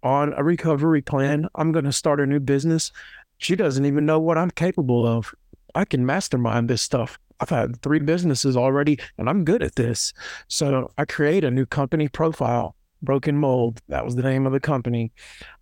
on 0.03 0.32
a 0.34 0.43
recovery 0.43 1.03
plan. 1.03 1.49
I'm 1.55 1.72
going 1.72 1.84
to 1.84 1.93
start 1.93 2.20
a 2.20 2.26
new 2.26 2.41
business. 2.41 2.91
She 3.36 3.55
doesn't 3.55 3.84
even 3.84 4.07
know 4.07 4.18
what 4.18 4.39
I'm 4.39 4.51
capable 4.51 5.07
of. 5.07 5.34
I 5.74 5.84
can 5.84 6.07
mastermind 6.07 6.70
this 6.70 6.80
stuff. 6.80 7.18
I've 7.41 7.51
had 7.51 7.80
three 7.82 8.01
businesses 8.01 8.57
already 8.57 8.99
and 9.16 9.28
I'm 9.28 9.45
good 9.45 9.62
at 9.62 9.76
this. 9.76 10.12
So 10.49 10.91
I 10.99 11.05
create 11.05 11.45
a 11.45 11.51
new 11.51 11.66
company 11.66 12.09
profile 12.09 12.74
Broken 13.03 13.37
Mold. 13.37 13.81
That 13.89 14.05
was 14.05 14.17
the 14.17 14.23
name 14.23 14.47
of 14.47 14.53
the 14.53 14.61
company. 14.61 15.13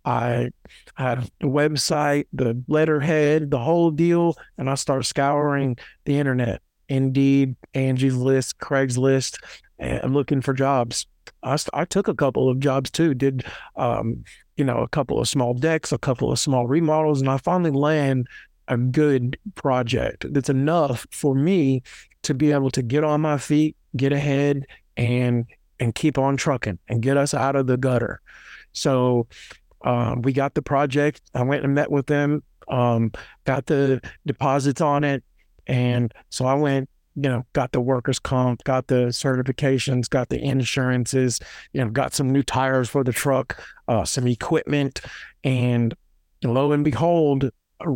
I 0.05 0.49
had 0.95 1.29
the 1.39 1.47
website, 1.47 2.25
the 2.33 2.61
letterhead, 2.67 3.51
the 3.51 3.59
whole 3.59 3.91
deal, 3.91 4.35
and 4.57 4.69
I 4.69 4.75
started 4.75 5.03
scouring 5.05 5.77
the 6.05 6.17
internet, 6.17 6.61
Indeed, 6.89 7.55
Angie's 7.73 8.15
List, 8.15 8.59
Craigslist, 8.59 9.37
and 9.79 10.13
looking 10.13 10.41
for 10.41 10.53
jobs. 10.53 11.05
I, 11.43 11.57
I 11.73 11.85
took 11.85 12.07
a 12.07 12.15
couple 12.15 12.49
of 12.49 12.59
jobs 12.59 12.89
too. 12.89 13.13
Did 13.13 13.45
um, 13.75 14.23
you 14.55 14.65
know 14.65 14.77
a 14.79 14.87
couple 14.87 15.19
of 15.19 15.27
small 15.27 15.53
decks, 15.53 15.91
a 15.91 15.97
couple 15.97 16.31
of 16.31 16.39
small 16.39 16.67
remodels, 16.67 17.21
and 17.21 17.29
I 17.29 17.37
finally 17.37 17.71
land 17.71 18.27
a 18.67 18.77
good 18.77 19.37
project 19.55 20.25
that's 20.33 20.49
enough 20.49 21.07
for 21.11 21.33
me 21.33 21.83
to 22.23 22.33
be 22.33 22.51
able 22.51 22.71
to 22.71 22.81
get 22.81 23.03
on 23.03 23.21
my 23.21 23.37
feet, 23.37 23.77
get 23.95 24.11
ahead, 24.11 24.65
and 24.97 25.45
and 25.79 25.93
keep 25.93 26.17
on 26.17 26.37
trucking 26.37 26.79
and 26.87 27.01
get 27.01 27.17
us 27.17 27.33
out 27.33 27.55
of 27.55 27.67
the 27.67 27.77
gutter. 27.77 28.21
So 28.73 29.27
um, 29.83 30.21
we 30.21 30.33
got 30.33 30.53
the 30.53 30.61
project. 30.61 31.21
I 31.33 31.43
went 31.43 31.63
and 31.63 31.73
met 31.73 31.91
with 31.91 32.07
them, 32.07 32.43
um, 32.67 33.11
got 33.45 33.65
the 33.65 34.01
deposits 34.25 34.81
on 34.81 35.03
it, 35.03 35.23
and 35.65 36.13
so 36.29 36.45
I 36.45 36.53
went. 36.53 36.89
You 37.19 37.29
know, 37.29 37.47
got 37.53 37.71
the 37.71 37.81
workers' 37.81 38.19
comp, 38.19 38.63
got 38.63 38.85
the 38.85 39.07
certifications, 39.07 40.07
got 40.07 40.29
the 40.29 40.39
insurances. 40.39 41.39
You 41.73 41.83
know, 41.83 41.89
got 41.89 42.13
some 42.13 42.29
new 42.29 42.43
tires 42.43 42.89
for 42.89 43.03
the 43.03 43.11
truck, 43.11 43.59
uh, 43.87 44.05
some 44.05 44.27
equipment, 44.27 45.01
and 45.43 45.95
lo 46.43 46.71
and 46.73 46.83
behold, 46.83 47.49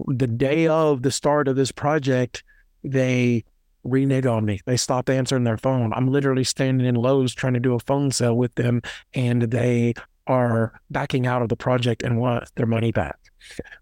the 0.07 0.27
day 0.27 0.65
of 0.65 1.03
the 1.03 1.11
start 1.11 1.47
of 1.47 1.55
this 1.55 1.71
project, 1.71 2.43
they 2.84 3.43
renege 3.84 4.25
on 4.25 4.45
me. 4.45 4.59
They 4.65 4.77
stopped 4.77 5.09
answering 5.09 5.43
their 5.43 5.57
phone. 5.57 5.93
I'm 5.93 6.07
literally 6.07 6.43
standing 6.43 6.88
in 6.88 6.95
Lowe's 6.95 7.34
trying 7.34 7.53
to 7.53 7.59
do 7.59 7.73
a 7.73 7.79
phone 7.79 8.11
sale 8.11 8.36
with 8.36 8.55
them, 8.55 8.82
and 9.13 9.43
they 9.43 9.93
are 10.27 10.79
backing 10.89 11.25
out 11.27 11.41
of 11.41 11.49
the 11.49 11.55
project 11.55 12.03
and 12.03 12.19
want 12.19 12.49
their 12.55 12.67
money 12.67 12.91
back, 12.91 13.17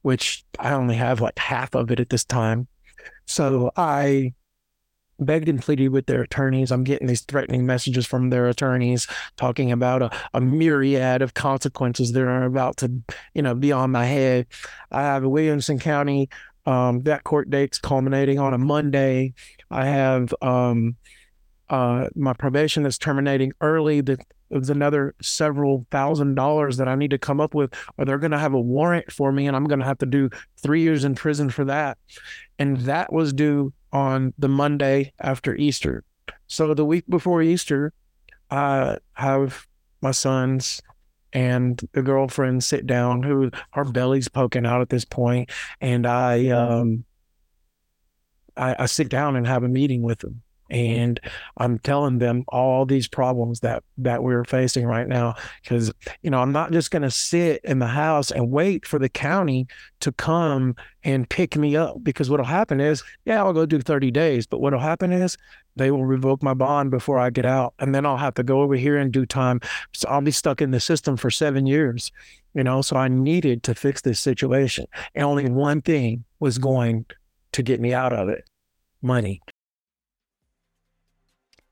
which 0.01 0.43
I 0.57 0.71
only 0.71 0.95
have 0.95 1.21
like 1.21 1.37
half 1.37 1.75
of 1.75 1.91
it 1.91 1.99
at 1.99 2.09
this 2.09 2.25
time. 2.25 2.67
So 3.25 3.71
I 3.75 4.33
begged 5.19 5.49
and 5.49 5.61
pleaded 5.61 5.89
with 5.89 6.05
their 6.05 6.21
attorneys. 6.21 6.71
I'm 6.71 6.83
getting 6.83 7.07
these 7.07 7.21
threatening 7.21 7.65
messages 7.65 8.05
from 8.05 8.29
their 8.29 8.47
attorneys 8.47 9.07
talking 9.35 9.71
about 9.71 10.01
a, 10.01 10.11
a 10.33 10.41
myriad 10.41 11.21
of 11.21 11.33
consequences 11.33 12.13
that 12.13 12.21
are 12.21 12.43
about 12.43 12.77
to, 12.77 12.91
you 13.33 13.41
know, 13.41 13.53
be 13.53 13.71
on 13.71 13.91
my 13.91 14.05
head. 14.05 14.47
I 14.91 15.01
have 15.01 15.23
a 15.23 15.29
Williamson 15.29 15.79
County 15.79 16.29
um, 16.70 17.01
that 17.01 17.24
court 17.24 17.49
date's 17.49 17.80
culminating 17.80 18.38
on 18.38 18.53
a 18.53 18.57
Monday. 18.59 19.34
I 19.72 19.86
have 19.86 20.32
um, 20.43 20.97
uh, 21.67 22.09
my 22.15 22.34
probation 22.34 22.86
is 22.86 22.99
terminating 22.99 23.53
early. 23.59 24.01
That 24.01 24.20
there's 24.51 24.70
another 24.70 25.15
several 25.20 25.88
thousand 25.89 26.36
dollars 26.36 26.78
that 26.78 26.88
I 26.88 26.93
need 26.93 27.09
to 27.09 27.17
come 27.17 27.41
up 27.41 27.55
with, 27.55 27.74
or 27.97 28.05
they're 28.05 28.20
going 28.20 28.32
to 28.32 28.38
have 28.38 28.53
a 28.53 28.61
warrant 28.61 29.11
for 29.11 29.32
me, 29.32 29.47
and 29.47 29.55
I'm 29.55 29.65
going 29.65 29.80
to 29.80 29.86
have 29.86 29.97
to 29.99 30.05
do 30.05 30.30
three 30.61 30.82
years 30.82 31.05
in 31.05 31.15
prison 31.15 31.49
for 31.49 31.65
that. 31.65 31.97
And 32.59 32.78
that 32.82 33.11
was 33.11 33.34
due 33.34 33.74
on 33.91 34.36
the 34.38 34.49
Monday 34.49 35.11
after 35.20 35.55
Easter. 35.55 36.03
So 36.45 36.76
the 36.76 36.86
week 36.86 37.05
before 37.09 37.41
Easter, 37.41 37.93
I 38.51 38.97
have 39.13 39.65
my 40.01 40.11
sons 40.11 40.84
and 41.34 41.82
the 41.93 42.01
girlfriend 42.01 42.63
sit 42.63 42.86
down 42.86 43.23
who 43.23 43.51
her 43.71 43.86
belly's 43.86 44.27
poking 44.27 44.65
out 44.65 44.82
at 44.82 44.89
this 44.89 45.05
point 45.05 45.49
and 45.82 46.05
i 46.05 46.47
um 46.47 47.03
I, 48.57 48.75
I 48.80 48.86
sit 48.88 49.09
down 49.09 49.36
and 49.38 49.47
have 49.47 49.63
a 49.63 49.69
meeting 49.69 50.01
with 50.01 50.19
them 50.19 50.41
and 50.70 51.20
I'm 51.57 51.80
telling 51.80 52.20
them 52.20 52.43
all 52.47 52.86
these 52.86 53.07
problems 53.07 53.61
that 53.61 53.84
that 53.97 54.24
we're 54.24 54.43
facing 54.43 54.86
right 54.86 55.07
now 55.07 55.36
because 55.63 55.91
you 56.22 56.30
know 56.30 56.39
I'm 56.39 56.51
not 56.51 56.72
just 56.72 56.91
going 56.91 57.01
to 57.01 57.11
sit 57.11 57.61
in 57.63 57.80
the 57.80 57.88
house 57.88 58.32
and 58.32 58.51
wait 58.51 58.86
for 58.86 58.99
the 58.99 59.09
county 59.09 59.67
to 60.01 60.11
come 60.11 60.76
and 61.03 61.30
pick 61.30 61.55
me 61.55 61.76
up 61.76 62.03
because 62.03 62.30
what'll 62.30 62.45
happen 62.45 62.80
is 62.80 63.03
yeah 63.26 63.43
I'll 63.43 63.53
go 63.53 63.65
do 63.65 63.80
30 63.80 64.11
days 64.11 64.45
but 64.45 64.61
what'll 64.61 64.80
happen 64.80 65.11
is 65.11 65.38
they 65.76 65.91
will 65.91 66.05
revoke 66.05 66.43
my 66.43 66.53
bond 66.53 66.91
before 66.91 67.20
I 67.20 67.30
get 67.30 67.45
out 67.45 67.74
and 67.80 67.95
then 67.95 68.05
I'll 68.05 68.17
have 68.17 68.34
to 68.36 68.43
go 68.43 68.61
over 68.61 68.76
here 68.76 68.97
and 68.97 69.13
do 69.13 69.26
time. 69.26 69.61
So 69.93 70.09
I'll 70.09 70.20
be 70.20 70.32
stuck 70.32 70.61
in 70.61 70.72
the 70.72 70.80
system 70.80 71.15
for 71.15 71.32
7 71.32 71.65
years 71.65 72.11
you 72.55 72.63
know 72.63 72.82
so 72.82 72.95
I 72.95 73.07
needed 73.07 73.63
to 73.63 73.76
fix 73.76 74.01
this 74.01 74.20
situation. 74.20 74.86
And 75.15 75.24
only 75.24 75.49
one 75.49 75.82
thing 75.82 76.26
was 76.39 76.57
going 76.57 77.05
to 77.51 77.63
get 77.63 77.80
me 77.80 77.93
out 77.93 78.13
of 78.13 78.30
it 78.30 78.49
money 79.01 79.41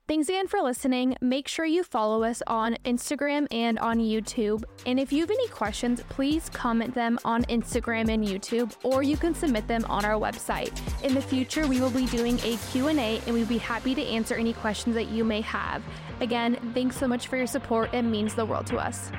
Thanks 0.07 0.29
again 0.29 0.47
for 0.47 0.61
listening. 0.61 1.17
Make 1.19 1.49
sure 1.49 1.65
you 1.65 1.83
follow 1.83 2.23
us 2.23 2.41
on 2.47 2.77
Instagram 2.85 3.45
and 3.51 3.77
on 3.77 3.99
YouTube. 3.99 4.63
And 4.85 5.01
if 5.01 5.11
you 5.11 5.19
have 5.19 5.29
any 5.29 5.49
questions, 5.49 6.01
please 6.07 6.47
comment 6.47 6.95
them 6.95 7.19
on 7.25 7.43
Instagram 7.45 8.09
and 8.09 8.23
YouTube 8.23 8.73
or 8.83 9.03
you 9.03 9.17
can 9.17 9.35
submit 9.35 9.67
them 9.67 9.83
on 9.89 10.05
our 10.05 10.17
website. 10.17 10.71
In 11.03 11.13
the 11.13 11.21
future, 11.21 11.67
we 11.67 11.81
will 11.81 11.89
be 11.89 12.05
doing 12.05 12.39
a 12.45 12.55
Q&A 12.71 13.19
and 13.25 13.33
we'd 13.33 13.49
be 13.49 13.57
happy 13.57 13.93
to 13.95 14.01
answer 14.01 14.35
any 14.35 14.53
questions 14.53 14.95
that 14.95 15.09
you 15.09 15.25
may 15.25 15.41
have. 15.41 15.83
Again, 16.21 16.57
thanks 16.73 16.95
so 16.95 17.05
much 17.05 17.27
for 17.27 17.35
your 17.35 17.45
support. 17.45 17.93
It 17.93 18.03
means 18.03 18.33
the 18.33 18.45
world 18.45 18.65
to 18.67 18.77
us. 18.77 19.11